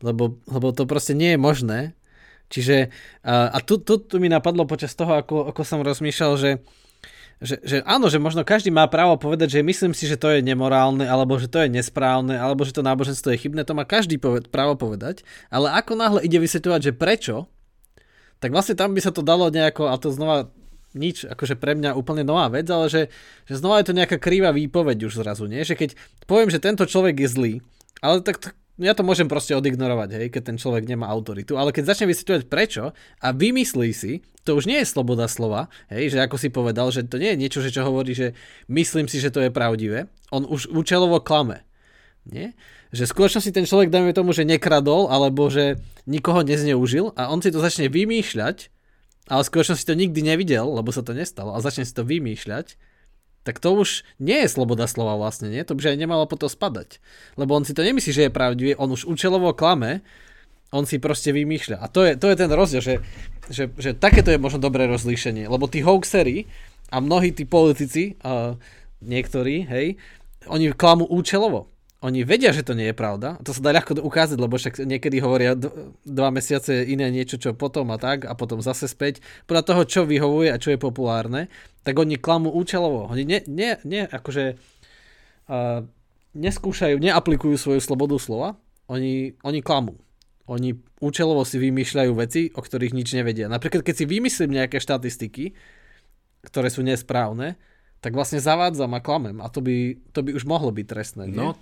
[0.00, 1.80] Lebo, lebo to proste nie je možné,
[2.50, 2.90] Čiže
[3.22, 6.58] a tu, tu, tu mi napadlo počas toho, ako, ako som rozmýšľal, že,
[7.40, 10.44] že, že áno, že možno každý má právo povedať, že myslím si, že to je
[10.44, 14.20] nemorálne, alebo že to je nesprávne, alebo že to náboženstvo je chybné, to má každý
[14.20, 17.48] poved, právo povedať, ale ako náhle ide vysvetľovať, že prečo,
[18.44, 20.52] tak vlastne tam by sa to dalo nejako, a to znova
[20.92, 23.02] nič, akože pre mňa úplne nová vec, ale že,
[23.48, 25.64] že znova je to nejaká krýva výpoveď už zrazu, nie?
[25.64, 25.90] Že keď
[26.28, 27.54] poviem, že tento človek je zlý,
[28.04, 31.92] ale tak ja to môžem proste odignorovať, hej, keď ten človek nemá autoritu, ale keď
[31.92, 36.36] začne vysvetľovať prečo a vymyslí si, to už nie je sloboda slova, hej, že ako
[36.40, 38.32] si povedal, že to nie je niečo, že čo hovorí, že
[38.72, 41.60] myslím si, že to je pravdivé, on už účelovo klame,
[42.24, 42.56] nie?
[42.90, 45.78] Že v skutočnosti ten človek, dajme tomu, že nekradol, alebo že
[46.10, 48.72] nikoho nezneužil a on si to začne vymýšľať,
[49.30, 52.74] ale v skutočnosti to nikdy nevidel, lebo sa to nestalo a začne si to vymýšľať,
[53.40, 55.64] tak to už nie je sloboda slova vlastne, nie?
[55.64, 57.00] To by aj nemalo po to spadať.
[57.40, 60.04] Lebo on si to nemyslí, že je pravdivé, on už účelovo klame,
[60.70, 61.82] on si proste vymýšľa.
[61.82, 62.94] A to je, to je ten rozdiel, že,
[63.50, 66.46] že, že takéto je možno dobré rozlíšenie, lebo tí hoaxery
[66.92, 68.54] a mnohí tí politici, uh,
[69.02, 69.98] niektorí, hej,
[70.46, 73.36] oni klamú účelovo oni vedia, že to nie je pravda.
[73.44, 75.52] To sa dá ľahko ukázať, lebo však niekedy hovoria
[76.08, 79.20] dva mesiace iné niečo, čo potom a tak, a potom zase späť.
[79.44, 81.52] Podľa toho, čo vyhovuje a čo je populárne,
[81.84, 83.12] tak oni klamú účelovo.
[83.12, 85.84] Oni ne, ne, ne akože uh,
[86.32, 88.56] neskúšajú, neaplikujú svoju slobodu slova,
[88.88, 90.00] oni, oni klamú.
[90.48, 93.44] Oni účelovo si vymýšľajú veci, o ktorých nič nevedia.
[93.52, 95.52] Napríklad, keď si vymyslím nejaké štatistiky,
[96.48, 97.60] ktoré sú nesprávne,
[98.00, 101.28] tak vlastne zavádzam a klamem a to by, to by už mohlo byť trestné.
[101.28, 101.36] Nie?
[101.36, 101.60] No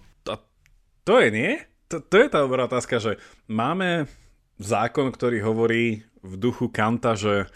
[1.08, 1.56] to je, nie?
[1.88, 3.16] To, to je tá dobrá otázka, že
[3.48, 4.04] máme
[4.60, 7.48] zákon, ktorý hovorí v duchu Kanta, že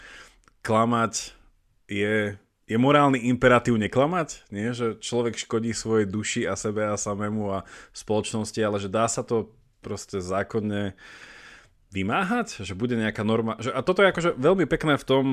[0.65, 1.37] klamať
[1.85, 2.33] je,
[2.65, 4.73] je morálny imperatív neklamať, nie?
[4.73, 9.21] že človek škodí svojej duši a sebe a samému a spoločnosti, ale že dá sa
[9.21, 9.53] to
[9.85, 10.97] proste zákonne
[11.93, 13.61] vymáhať, že bude nejaká norma.
[13.61, 15.25] Že, a toto je akože veľmi pekné v tom,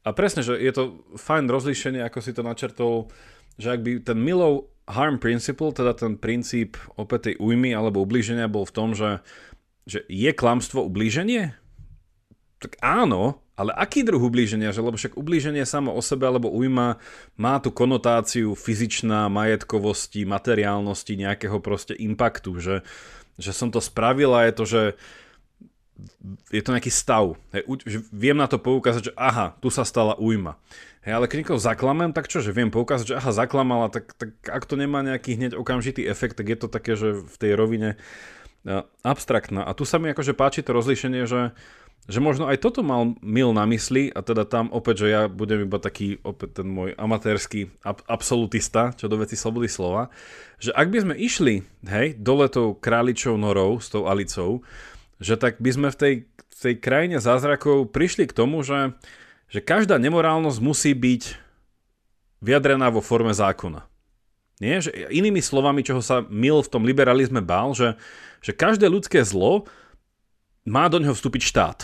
[0.00, 3.12] a presne, že je to fajn rozlíšenie, ako si to načrtol,
[3.60, 8.48] že ak by ten Milov harm principle, teda ten princíp opäť tej újmy alebo ublíženia
[8.48, 9.20] bol v tom, že,
[9.84, 11.56] že je klamstvo ublíženie?
[12.60, 14.72] Tak áno, ale aký druh ublíženia?
[14.72, 16.96] Že, lebo však ublíženie samo o sebe alebo újma
[17.36, 22.76] má tú konotáciu fyzičná, majetkovosti, materiálnosti, nejakého proste impaktu, že,
[23.36, 24.82] že som to spravil a je to, že
[26.50, 27.36] je to nejaký stav.
[27.54, 30.58] Hej, že viem na to poukázať, že aha, tu sa stala újma.
[31.00, 34.36] Hej, ale keď niekoho zaklamem, tak čo, že viem poukázať, že aha, zaklamala, tak, tak
[34.44, 37.96] ak to nemá nejaký hneď okamžitý efekt, tak je to také, že v tej rovine
[37.96, 39.64] uh, abstraktná.
[39.64, 41.56] A tu sa mi akože páči to rozlíšenie, že,
[42.04, 45.64] že možno aj toto mal Mil na mysli a teda tam opäť, že ja budem
[45.64, 50.12] iba taký opäť ten môj amatérsky ab- absolutista, čo do veci slobody slova,
[50.60, 54.60] že ak by sme išli, hej, dole tou králičou norou s tou Alicou,
[55.20, 58.96] že tak by sme v tej, v tej krajine zázrakov prišli k tomu, že
[59.50, 61.34] že každá nemorálnosť musí byť
[62.40, 63.84] vyjadrená vo forme zákona.
[64.62, 64.78] Nie?
[64.78, 67.98] Že inými slovami, čoho sa Mill v tom liberalizme bál, že,
[68.38, 69.66] že každé ľudské zlo
[70.62, 71.78] má do neho vstúpiť štát.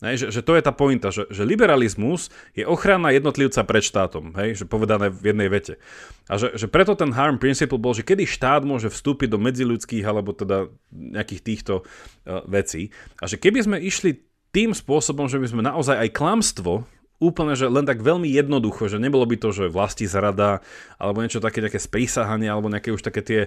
[0.00, 4.32] Hej, že, že to je tá pointa, že, že liberalizmus je ochrana jednotlivca pred štátom,
[4.32, 5.76] hej, že povedané v jednej vete.
[6.24, 10.04] A že, že preto ten harm principle bol, že kedy štát môže vstúpiť do medziludských
[10.08, 12.88] alebo teda nejakých týchto uh, vecí.
[13.20, 14.24] A že keby sme išli
[14.56, 16.88] tým spôsobom, že by sme naozaj aj klamstvo
[17.20, 20.64] úplne, že len tak veľmi jednoducho, že nebolo by to, že vlasti zrada,
[20.96, 23.40] alebo niečo také, nejaké sprísahanie, alebo nejaké už také tie,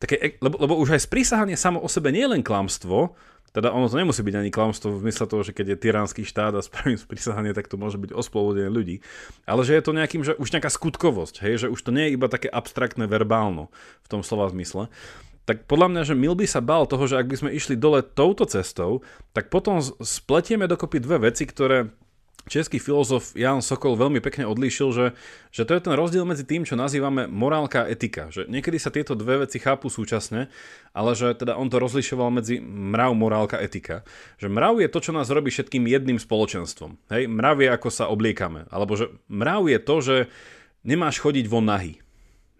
[0.00, 3.12] také, lebo, lebo už aj sprísahanie samo o sebe nie je len klamstvo,
[3.52, 6.52] teda ono to nemusí byť ani klamstvo v mysle toho, že keď je tyranský štát
[6.56, 9.00] a spravím sprísahanie, tak to môže byť osplodenie ľudí.
[9.48, 12.14] Ale že je to nejakým, že už nejaká skutkovosť, hej, že už to nie je
[12.16, 13.72] iba také abstraktné verbálno
[14.04, 14.92] v tom slova zmysle
[15.48, 18.04] tak podľa mňa, že Mil by sa bál toho, že ak by sme išli dole
[18.04, 19.00] touto cestou,
[19.32, 21.88] tak potom spletieme dokopy dve veci, ktoré
[22.46, 25.06] český filozof Jan Sokol veľmi pekne odlíšil, že,
[25.50, 28.30] že to je ten rozdiel medzi tým, čo nazývame morálka a etika.
[28.30, 30.48] Že niekedy sa tieto dve veci chápu súčasne,
[30.96, 34.02] ale že teda on to rozlišoval medzi mrav, morálka, etika.
[34.40, 36.96] Že mrav je to, čo nás robí všetkým jedným spoločenstvom.
[37.12, 37.28] Hej?
[37.28, 38.64] Mrav je, ako sa obliekame.
[38.72, 40.16] Alebo že mrav je to, že
[40.82, 42.00] nemáš chodiť von nahý.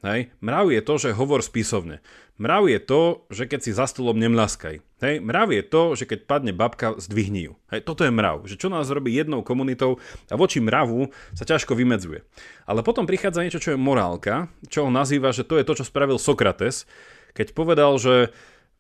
[0.07, 0.31] Hej?
[0.39, 1.99] Mrav je to, že hovor spisovne.
[2.39, 4.79] Mrav je to, že keď si za stolom nemlaskaj.
[5.03, 5.15] Hej?
[5.19, 7.53] Mrav je to, že keď padne babka, zdvihni ju.
[7.75, 7.83] Hej?
[7.83, 8.47] Toto je mrav.
[8.47, 9.99] Že čo nás robí jednou komunitou
[10.31, 12.23] a voči mravu sa ťažko vymedzuje.
[12.63, 15.89] Ale potom prichádza niečo, čo je morálka, čo on nazýva, že to je to, čo
[15.91, 16.87] spravil Sokrates,
[17.35, 18.31] keď povedal, že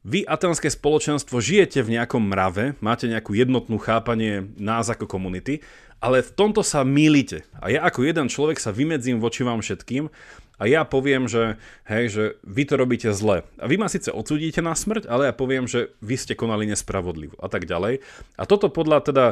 [0.06, 5.66] vy, atenské spoločenstvo, žijete v nejakom mrave, máte nejakú jednotnú chápanie nás ako komunity,
[5.98, 7.42] ale v tomto sa mýlite.
[7.58, 10.06] A ja ako jeden človek sa vymedzím voči vám všetkým
[10.58, 11.56] a ja poviem, že,
[11.86, 13.46] hej, že vy to robíte zle.
[13.62, 17.38] A vy ma síce odsudíte na smrť, ale ja poviem, že vy ste konali nespravodlivo
[17.38, 18.02] a tak ďalej.
[18.34, 19.24] A toto podľa teda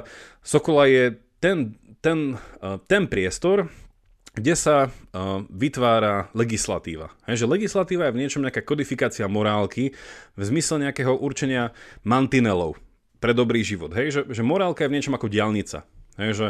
[0.46, 3.66] Sokola je ten, ten, eh, ten priestor,
[4.36, 7.08] kde sa uh, vytvára legislatíva.
[7.24, 9.96] Hej, legislatíva je v niečom nejaká kodifikácia morálky
[10.36, 11.72] v zmysle nejakého určenia
[12.04, 12.76] mantinelov
[13.16, 13.96] pre dobrý život.
[13.96, 15.88] Hej, že, že morálka je v niečom ako diálnica.
[16.16, 16.46] Hej, že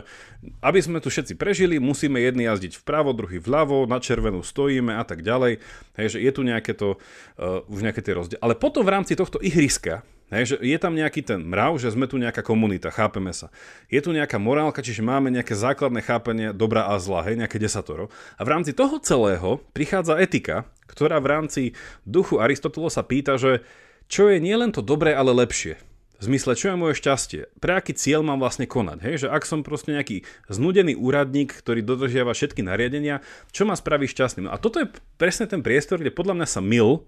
[0.63, 5.03] aby sme tu všetci prežili, musíme jedni jazdiť vpravo, druhý vľavo, na červenú stojíme a
[5.03, 5.59] tak ďalej.
[5.99, 6.99] Hej, že je tu nejaké to,
[7.39, 8.39] uh, už nejaké tie rozdiely.
[8.39, 12.07] Ale potom v rámci tohto ihriska, hej, že je tam nejaký ten mrav, že sme
[12.07, 13.51] tu nejaká komunita, chápeme sa.
[13.91, 18.07] Je tu nejaká morálka, čiže máme nejaké základné chápanie dobra a zla, hej, nejaké desatoro.
[18.39, 21.63] A v rámci toho celého prichádza etika, ktorá v rámci
[22.07, 23.67] duchu Aristotela sa pýta, že
[24.07, 25.96] čo je nielen to dobré, ale lepšie.
[26.17, 27.53] V zmysle, čo je moje šťastie?
[27.61, 28.99] Pre aký cieľ mám vlastne konať?
[29.05, 29.15] Hej?
[29.27, 33.21] Že ak som proste nejaký znudený úradník, ktorý dodržiava všetky nariadenia,
[33.53, 34.49] čo ma spraví šťastným?
[34.49, 34.89] A toto je
[35.21, 37.05] presne ten priestor, kde podľa mňa sa Mil,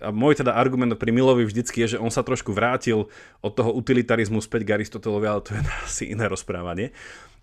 [0.00, 3.12] a môj teda argument pri Milovi vždycky je, že on sa trošku vrátil
[3.44, 6.96] od toho utilitarizmu späť k Aristotelovi, ale to je asi iné rozprávanie.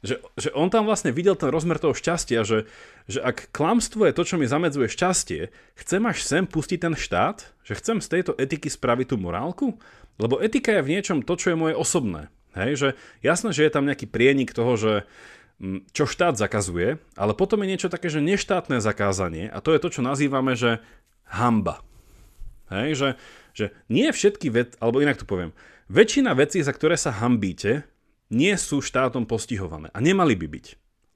[0.05, 2.69] Že, že on tam vlastne videl ten rozmer toho šťastia, že,
[3.09, 7.41] že ak klamstvo je to, čo mi zamedzuje šťastie, chcem až sem pustiť ten štát,
[7.65, 9.81] že chcem z tejto etiky spraviť tú morálku,
[10.21, 12.29] lebo etika je v niečom to, čo je moje osobné.
[12.53, 12.89] Hej, že
[13.25, 14.93] jasné, že je tam nejaký prienik toho, že
[15.61, 19.81] mm, čo štát zakazuje, ale potom je niečo také, že neštátne zakázanie a to je
[19.81, 20.81] to, čo nazývame, že
[21.25, 21.81] hamba.
[22.69, 23.09] Hej, že,
[23.55, 25.57] že nie všetky vec, alebo inak to poviem,
[25.89, 27.87] väčšina vecí, za ktoré sa hambíte,
[28.33, 30.67] nie sú štátom postihované a nemali by byť.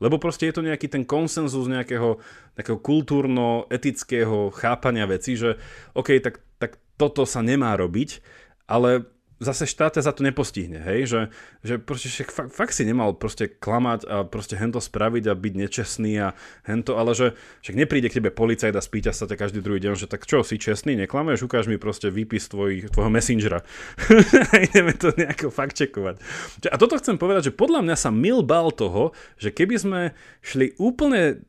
[0.02, 2.18] Lebo proste je to nejaký ten konsenzus nejakého,
[2.58, 5.62] nejakého kultúrno-etického chápania veci, že
[5.94, 8.42] OK, tak, tak toto sa nemá robiť
[8.72, 9.04] ale
[9.42, 11.22] zase štát za to nepostihne, hej, že,
[11.66, 15.54] že proste však fakt, fakt si nemal proste klamať a proste hento spraviť a byť
[15.58, 16.38] nečestný a
[16.70, 17.34] hento, ale že
[17.66, 20.46] však nepríde k tebe policajt a spýta sa ťa každý druhý deň, že tak čo,
[20.46, 23.66] si čestný, neklameš, ukáž mi proste výpis tvoj, tvojho messengera.
[24.70, 26.22] Ideme to nejako fakt čekovať.
[26.70, 30.02] A toto chcem povedať, že podľa mňa sa mil bal toho, že keby sme
[30.46, 31.42] šli úplne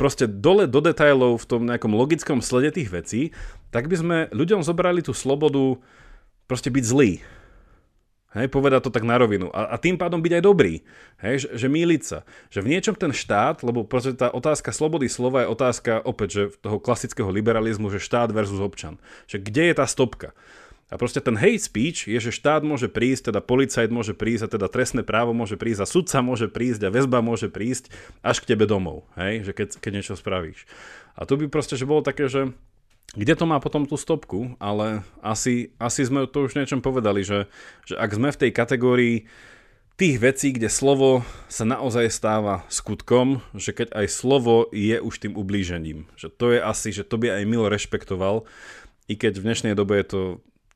[0.00, 3.36] proste dole do detajlov v tom nejakom logickom slede tých vecí,
[3.68, 5.76] tak by sme ľuďom zobrali tú slobodu
[6.46, 7.12] proste byť zlý.
[8.36, 9.48] Hej, povedať to tak na rovinu.
[9.48, 10.84] A, a tým pádom byť aj dobrý.
[11.24, 12.18] Hej, že, že míliť sa.
[12.52, 16.42] Že v niečom ten štát, lebo proste tá otázka slobody slova je otázka opäť, že
[16.60, 19.00] toho klasického liberalizmu, že štát versus občan.
[19.24, 20.36] Že kde je tá stopka?
[20.86, 24.52] A proste ten hate speech je, že štát môže prísť, teda policajt môže prísť, a
[24.54, 27.90] teda trestné právo môže prísť, a sudca môže prísť, a väzba môže prísť
[28.22, 30.62] až k tebe domov, hej, že keď, keď niečo spravíš.
[31.18, 32.54] A tu by proste, že bolo také, že
[33.14, 37.46] kde to má potom tú stopku, ale asi, asi sme to už niečom povedali, že,
[37.86, 39.16] že ak sme v tej kategórii
[39.96, 45.32] tých vecí, kde slovo sa naozaj stáva skutkom, že keď aj slovo je už tým
[45.40, 46.04] ublížením.
[46.20, 48.44] Že to je asi, že to by aj Milo rešpektoval,
[49.08, 50.20] i keď v dnešnej dobe je to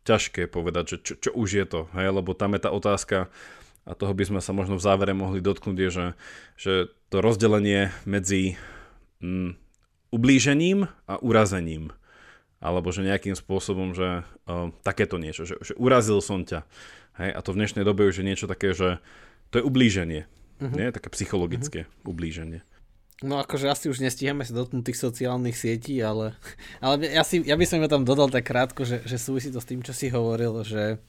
[0.08, 2.08] ťažké povedať, že čo, čo už je to, hej?
[2.08, 3.28] lebo tam je tá otázka,
[3.84, 6.06] a toho by sme sa možno v závere mohli dotknúť, je, že,
[6.56, 6.72] že
[7.12, 8.56] to rozdelenie medzi
[9.20, 9.52] mm,
[10.08, 11.92] ublížením a urazením
[12.60, 16.68] alebo že nejakým spôsobom, že uh, takéto niečo, že, že urazil som ťa.
[17.16, 19.00] Hej, a to v dnešnej dobe už je niečo také, že
[19.48, 20.28] to je ublíženie.
[20.60, 20.76] Uh-huh.
[20.76, 20.92] Nie?
[20.92, 22.12] Také psychologické uh-huh.
[22.12, 22.60] ublíženie.
[23.20, 26.36] No akože asi už nestíhame sa dotknúť tých sociálnych sietí, ale,
[26.84, 29.68] ale ja, si, ja by som tam dodal tak krátko, že, že súvisí to s
[29.68, 31.00] tým, čo si hovoril, že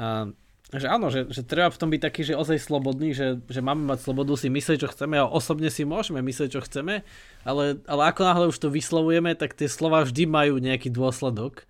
[0.00, 0.32] uh,
[0.68, 3.88] že áno, že, že treba v tom byť taký, že ozaj slobodný, že, že máme
[3.88, 7.08] mať slobodu si myslieť, čo chceme a osobne si môžeme myslieť, čo chceme,
[7.40, 11.64] ale, ale ako náhle už to vyslovujeme, tak tie slova vždy majú nejaký dôsledok.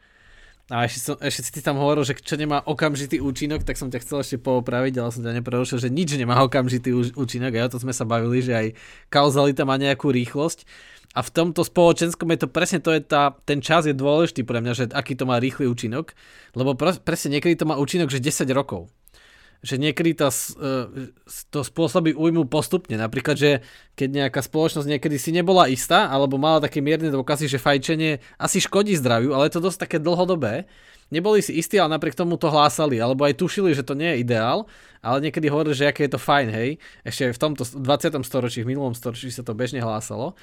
[0.68, 3.88] A ešte, som, ešte si ty tam hovoril, že čo nemá okamžitý účinok, tak som
[3.88, 7.68] ťa chcel ešte poopraviť, ale som ťa neprerušil, že nič nemá okamžitý účinok a ja
[7.72, 8.66] to sme sa bavili, že aj
[9.08, 10.68] kauzalita má nejakú rýchlosť.
[11.16, 14.60] A v tomto spoločenskom je to presne to je tá, ten čas je dôležitý pre
[14.60, 16.12] mňa, že aký to má rýchly účinok,
[16.52, 18.92] lebo presne niekedy to má účinok, že 10 rokov.
[19.64, 21.10] Že niekedy to, e,
[21.50, 22.94] to spôsobí újmu postupne.
[22.94, 23.64] Napríklad, že
[23.98, 28.62] keď nejaká spoločnosť niekedy si nebola istá, alebo mala také mierne dôkazy, že fajčenie asi
[28.62, 30.70] škodí zdraviu, ale je to dosť také dlhodobé,
[31.10, 34.28] neboli si istí, ale napriek tomu to hlásali, alebo aj tušili, že to nie je
[34.28, 34.70] ideál,
[35.02, 36.70] ale niekedy hovorili, že aké je to fajn, hej.
[37.02, 38.22] Ešte v tomto 20.
[38.22, 40.38] storočí, v minulom storočí sa to bežne hlásalo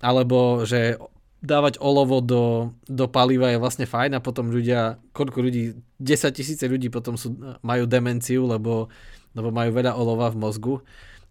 [0.00, 1.00] alebo že
[1.44, 6.64] dávať olovo do, do paliva je vlastne fajn a potom ľudia, koľko ľudí, 10 tisíce
[6.66, 8.90] ľudí potom sú, majú demenciu, lebo,
[9.36, 10.74] lebo majú veľa olova v mozgu,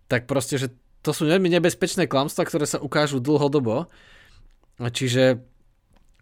[0.08, 0.68] tak proste, že
[1.06, 3.86] to sú veľmi nebezpečné klamstvá, ktoré sa ukážu dlhodobo.
[4.82, 5.38] Čiže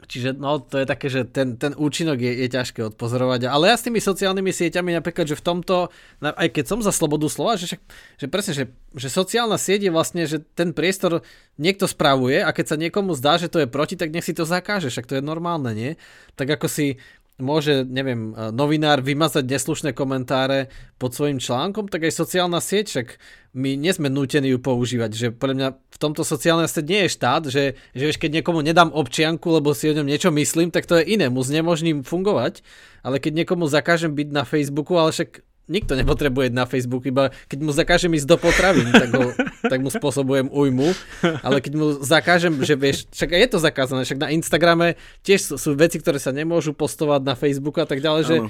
[0.04, 3.48] Čiže no, to je také, že ten, ten účinok je, je ťažké odpozorovať.
[3.48, 5.90] Ale ja s tými sociálnymi sieťami napríklad, že v tomto,
[6.20, 7.82] aj keď som za slobodu slova, že, však,
[8.20, 11.24] že presne, že, že sociálna sieť je vlastne, že ten priestor
[11.56, 14.44] niekto spravuje a keď sa niekomu zdá, že to je proti, tak nech si to
[14.44, 15.92] zakáže, však to je normálne, nie?
[16.36, 17.00] Tak ako si
[17.42, 20.70] môže, neviem, e, novinár vymazať neslušné komentáre
[21.02, 23.08] pod svojim článkom, tak aj sociálna sieť, však
[23.54, 27.14] my nie sme nútení ju používať, že pre mňa v tomto sociálnej sieť nie je
[27.14, 27.64] štát, že,
[27.94, 31.30] že keď niekomu nedám občianku, lebo si o ňom niečo myslím, tak to je iné,
[31.30, 32.62] mu znemožním fungovať,
[33.02, 35.42] ale keď niekomu zakážem byť na Facebooku, ale však
[35.72, 39.32] nikto nepotrebuje na Facebook, iba keď mu zakážem ísť do potravín, tak, ho,
[39.72, 40.92] tak mu spôsobujem ujmu,
[41.40, 45.56] ale keď mu zakážem, že vieš, však je to zakázané, však na Instagrame tiež sú,
[45.56, 48.50] sú veci, ktoré sa nemôžu postovať na Facebooku a tak ďalej, že, ano.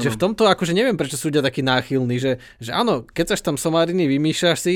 [0.00, 3.52] že v tomto akože neviem, prečo sú ľudia takí náchylní, že, že áno, keď sa
[3.52, 4.74] tam somáriny, vymýšľaš si,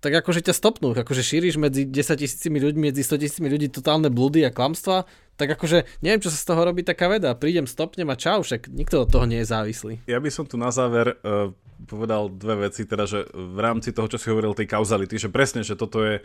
[0.00, 4.08] tak akože ťa stopnú, akože šíriš medzi 10 tisícimi ľuďmi, medzi 100 tisícimi ľudí totálne
[4.08, 5.04] blúdy a klamstva,
[5.40, 7.32] tak akože neviem, čo sa z toho robí taká veda.
[7.32, 9.94] Prídem, stopnem a čau, však nikto od toho nie je závislý.
[10.04, 11.48] Ja by som tu na záver uh,
[11.88, 15.64] povedal dve veci, teda, že v rámci toho, čo si hovoril, tej kauzality, že presne,
[15.64, 16.20] že toto je,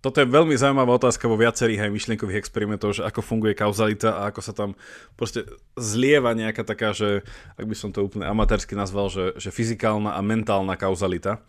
[0.00, 4.32] toto je veľmi zaujímavá otázka vo viacerých aj myšlienkových experimentoch, že ako funguje kauzalita a
[4.32, 4.72] ako sa tam
[5.20, 5.44] proste
[5.76, 7.20] zlieva nejaká taká, že
[7.60, 11.44] ak by som to úplne amatérsky nazval, že, že fyzikálna a mentálna kauzalita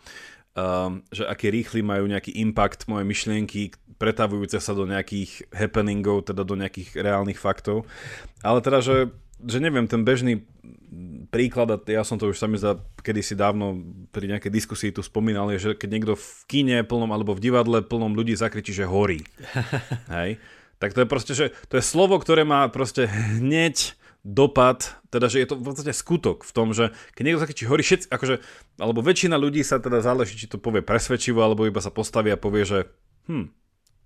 [0.54, 6.40] um, že aký rýchly majú nejaký impact moje myšlienky, pretavujúce sa do nejakých happeningov, teda
[6.40, 7.84] do nejakých reálnych faktov.
[8.40, 9.12] Ale teda, že,
[9.44, 10.48] že neviem, ten bežný
[11.28, 13.78] príklad, a ja som to už sami za kedysi dávno
[14.10, 17.84] pri nejakej diskusii tu spomínal, je, že keď niekto v kine plnom alebo v divadle
[17.84, 19.22] plnom ľudí zakričí, že horí.
[20.16, 20.40] Hej?
[20.80, 25.44] Tak to je proste, že to je slovo, ktoré má proste hneď dopad, teda že
[25.44, 28.40] je to v podstate skutok v tom, že keď niekto či horí všetci, akože,
[28.80, 32.40] alebo väčšina ľudí sa teda záleží, či to povie presvedčivo, alebo iba sa postaví a
[32.40, 32.78] povie, že
[33.28, 33.59] hm,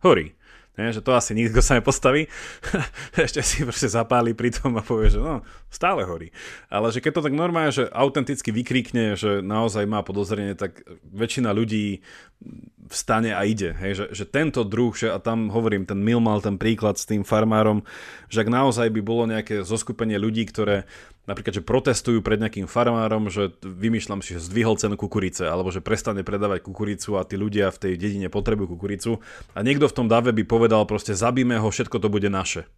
[0.05, 0.37] horí.
[0.75, 2.27] Nie, že to asi nikto sa nepostaví.
[3.15, 6.35] Ešte si proste zapáli pri tom a povie, že no, stále horí.
[6.67, 10.83] Ale že keď to tak normálne, že autenticky vykríkne, že naozaj má podozrenie, tak
[11.15, 12.03] väčšina ľudí
[12.89, 13.73] vstane a ide.
[13.73, 17.09] Hej, že, že tento druh, že, a tam hovorím, ten Mil mal ten príklad s
[17.09, 17.85] tým farmárom,
[18.29, 20.85] že ak naozaj by bolo nejaké zoskupenie ľudí, ktoré
[21.25, 25.81] napríklad, že protestujú pred nejakým farmárom, že vymýšľam si, že zdvihol cenu kukurice, alebo že
[25.81, 29.25] prestane predávať kukuricu a tí ľudia v tej dedine potrebujú kukuricu
[29.57, 32.69] a niekto v tom dave by povedal proste zabíme ho, všetko to bude naše.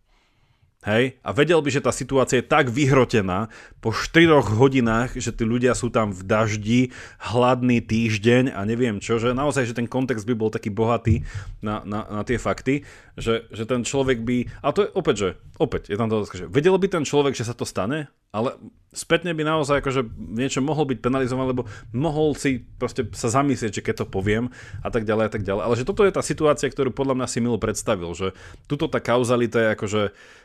[0.87, 1.19] Hej?
[1.27, 3.51] A vedel by, že tá situácia je tak vyhrotená
[3.83, 6.81] po 4 hodinách, že tí ľudia sú tam v daždi,
[7.19, 11.27] hladný týždeň a neviem čo, že naozaj, že ten kontext by bol taký bohatý
[11.59, 12.87] na, na, na tie fakty,
[13.19, 14.47] že, že ten človek by...
[14.63, 15.29] A to je opäť, že
[15.59, 18.07] opäť je tam otázka, že vedel by ten človek, že sa to stane,
[18.37, 18.61] ale
[18.97, 23.85] spätne by naozaj akože niečo mohol byť penalizovaný, lebo mohol si proste sa zamyslieť, že
[23.85, 24.49] keď to poviem
[24.81, 25.63] a tak ďalej a tak ďalej.
[25.69, 28.33] Ale že toto je tá situácia, ktorú podľa mňa si Milo predstavil, že
[28.65, 30.03] tuto tá kauzalita je akože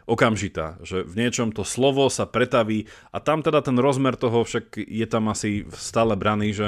[0.08, 4.76] okamžitá, že v niečom to slovo sa pretaví a tam teda ten rozmer toho však
[4.76, 6.68] je tam asi stále braný, že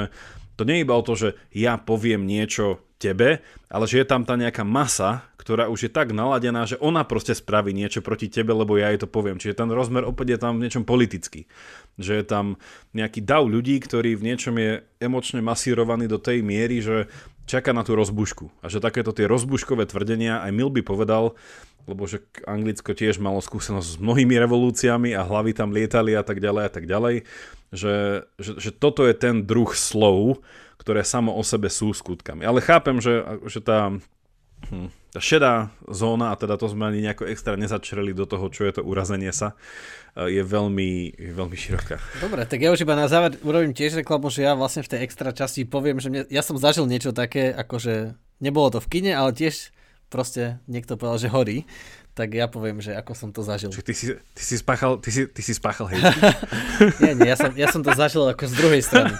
[0.54, 4.24] to nie je iba o to, že ja poviem niečo tebe, ale že je tam
[4.24, 8.56] tá nejaká masa, ktorá už je tak naladená, že ona proste spraví niečo proti tebe,
[8.56, 9.36] lebo ja jej to poviem.
[9.36, 11.44] Čiže ten rozmer opäť je tam v niečom politický.
[12.00, 12.46] Že je tam
[12.96, 17.12] nejaký dav ľudí, ktorý v niečom je emočne masírovaný do tej miery, že
[17.44, 18.50] čaká na tú rozbušku.
[18.64, 21.36] A že takéto tie rozbuškové tvrdenia, aj Milby povedal,
[21.84, 26.40] lebo že Anglicko tiež malo skúsenosť s mnohými revolúciami a hlavy tam lietali a tak
[26.40, 27.16] ďalej a tak ďalej,
[27.74, 30.40] že, že, že toto je ten druh slov,
[30.80, 32.48] ktoré samo o sebe sú skutkami.
[32.48, 33.92] Ale chápem, že, že tá,
[34.72, 38.64] hm, tá šedá zóna, a teda to sme ani nejako extra nezačreli do toho, čo
[38.64, 39.52] je to urazenie sa,
[40.14, 41.98] je veľmi, veľmi široká.
[42.22, 45.00] Dobre, tak ja už iba na záver urobím tiež reklamu, že ja vlastne v tej
[45.02, 49.12] extra časti poviem, že mne, ja som zažil niečo také, akože nebolo to v kine,
[49.18, 49.74] ale tiež
[50.06, 51.58] proste niekto povedal, že horí,
[52.14, 53.74] tak ja poviem, že ako som to zažil.
[53.74, 55.98] Čiže ty si, ty si spáchal, ty si, ty si spáchal hej.
[57.02, 59.10] nie, nie, ja som, ja som to zažil ako z druhej strany.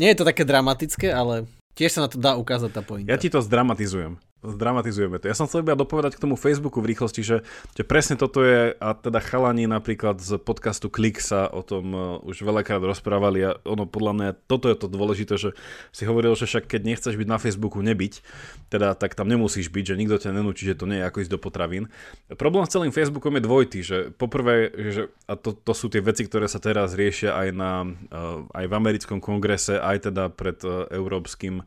[0.00, 1.44] Nie je to také dramatické, ale
[1.76, 3.12] tiež sa na to dá ukázať tá pointa.
[3.12, 5.28] Ja ti to zdramatizujem zdramatizujeme to.
[5.28, 7.36] Ja som chcel iba dopovedať k tomu Facebooku v rýchlosti, že,
[7.76, 12.00] že presne toto je, a teda chalani napríklad z podcastu Klik sa o tom uh,
[12.24, 15.52] už veľakrát rozprávali a ono podľa mňa, toto je to dôležité, že
[15.92, 18.24] si hovoril, že však keď nechceš byť na Facebooku nebyť,
[18.72, 21.32] teda tak tam nemusíš byť, že nikto ťa nenúči, že to nie je ako ísť
[21.36, 21.92] do potravín.
[22.40, 26.24] Problém s celým Facebookom je dvojitý, že poprvé, že, a to, to sú tie veci,
[26.24, 30.88] ktoré sa teraz riešia aj, na, uh, aj v americkom kongrese, aj teda pred uh,
[30.88, 31.60] európskym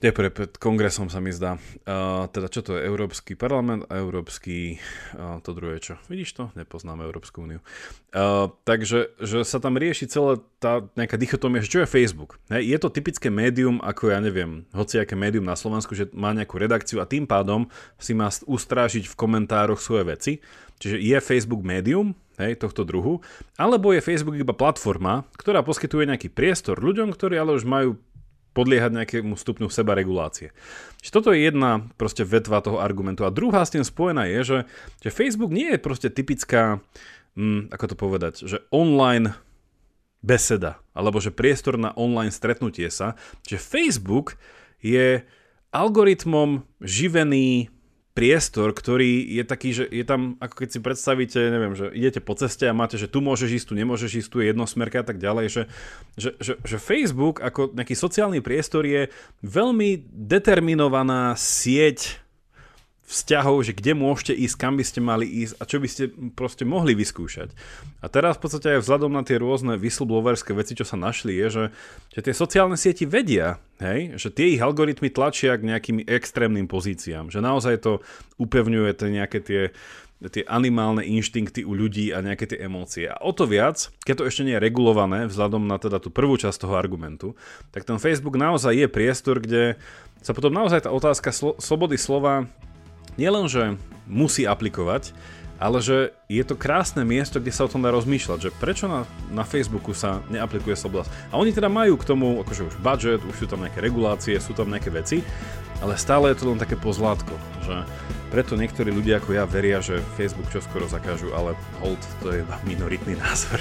[0.00, 1.60] je pre, pred kongresom sa mi zdá.
[1.84, 2.88] Uh, teda čo to je?
[2.88, 4.80] Európsky parlament a Európsky...
[5.12, 6.00] Uh, to druhé čo?
[6.08, 6.48] Vidíš to?
[6.56, 7.60] Nepoznáme Európsku úniu.
[8.16, 12.40] Uh, takže že sa tam rieši celá tá nejaká dichotomia, že čo je Facebook.
[12.48, 16.32] Hej, je to typické médium, ako ja neviem, hoci aké médium na Slovensku, že má
[16.32, 17.68] nejakú redakciu a tým pádom
[18.00, 20.32] si má ustrážiť v komentároch svoje veci
[20.80, 23.20] čiže je Facebook médium, hej, tohto druhu,
[23.60, 28.00] alebo je Facebook iba platforma, ktorá poskytuje nejaký priestor ľuďom, ktorí ale už majú
[28.52, 30.50] podliehať nejakému stupňu seba regulácie.
[31.00, 33.22] Čiže toto je jedna proste vetva toho argumentu.
[33.22, 34.58] A druhá s tým spojená je, že,
[35.00, 36.82] že Facebook nie je proste typická,
[37.38, 39.32] hm, ako to povedať, že online
[40.20, 43.16] beseda, alebo že priestor na online stretnutie sa,
[43.48, 44.36] že Facebook
[44.84, 45.24] je
[45.72, 47.72] algoritmom živený
[48.10, 52.34] priestor, ktorý je taký, že je tam, ako keď si predstavíte, neviem, že idete po
[52.34, 55.22] ceste a máte, že tu môžeš ísť, tu nemôžeš ísť, tu je jednosmerka a tak
[55.22, 55.62] ďalej, že,
[56.18, 59.06] že, že, že Facebook ako nejaký sociálny priestor je
[59.46, 62.18] veľmi determinovaná sieť
[63.10, 66.04] vzťahov, že kde môžete ísť, kam by ste mali ísť a čo by ste
[66.38, 67.50] proste mohli vyskúšať.
[67.98, 71.46] A teraz v podstate aj vzhľadom na tie rôzne whistleblowerské veci, čo sa našli, je,
[71.50, 71.64] že,
[72.14, 77.34] že tie sociálne sieti vedia, hej, že tie ich algoritmy tlačia k nejakým extrémnym pozíciám,
[77.34, 77.92] že naozaj to
[78.38, 79.62] upevňuje tie nejaké tie
[80.20, 83.08] tie animálne inštinkty u ľudí a nejaké tie emócie.
[83.08, 86.36] A o to viac, keď to ešte nie je regulované, vzhľadom na teda tú prvú
[86.36, 87.32] časť toho argumentu,
[87.72, 89.80] tak ten Facebook naozaj je priestor, kde
[90.20, 92.44] sa potom naozaj tá otázka slo- slobody slova
[93.16, 93.78] nielenže
[94.10, 95.14] musí aplikovať,
[95.60, 99.04] ale že je to krásne miesto, kde sa o tom dá rozmýšľať, že prečo na,
[99.28, 101.04] na Facebooku sa neaplikuje sloboda.
[101.28, 104.56] A oni teda majú k tomu akože už budget, už sú tam nejaké regulácie, sú
[104.56, 105.20] tam nejaké veci,
[105.84, 107.84] ale stále je to len také pozlátko, že
[108.32, 111.52] preto niektorí ľudia ako ja veria, že Facebook čo skoro zakážu, ale
[111.84, 113.58] hold, to je iba minoritný názor.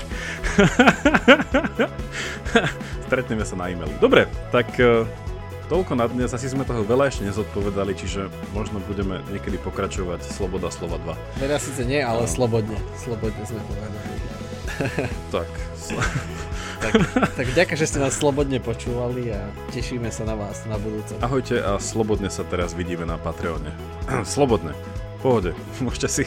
[3.10, 3.98] Stretneme sa na e-maili.
[3.98, 5.04] Dobre, tak eh,
[5.70, 10.74] toľko na dnes, asi sme toho veľa ešte nezodpovedali, čiže možno budeme niekedy pokračovať Sloboda
[10.74, 11.46] slova 2.
[11.46, 12.30] Veľa síce nie, ale um.
[12.30, 12.76] slobodne.
[12.98, 13.98] Slobodne sme povedali.
[15.36, 15.50] tak.
[16.82, 16.94] tak.
[17.38, 19.40] Tak ďakujem, že ste nás slobodne počúvali a
[19.70, 21.14] tešíme sa na vás na budúce.
[21.22, 23.70] Ahojte a slobodne sa teraz vidíme na Patreone.
[24.26, 24.74] slobodne.
[25.20, 25.52] Pohode.
[25.84, 26.24] Môžete si...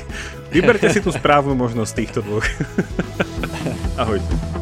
[0.52, 2.44] Vyberte si tú správnu možnosť týchto dvoch.
[4.02, 4.61] Ahojte.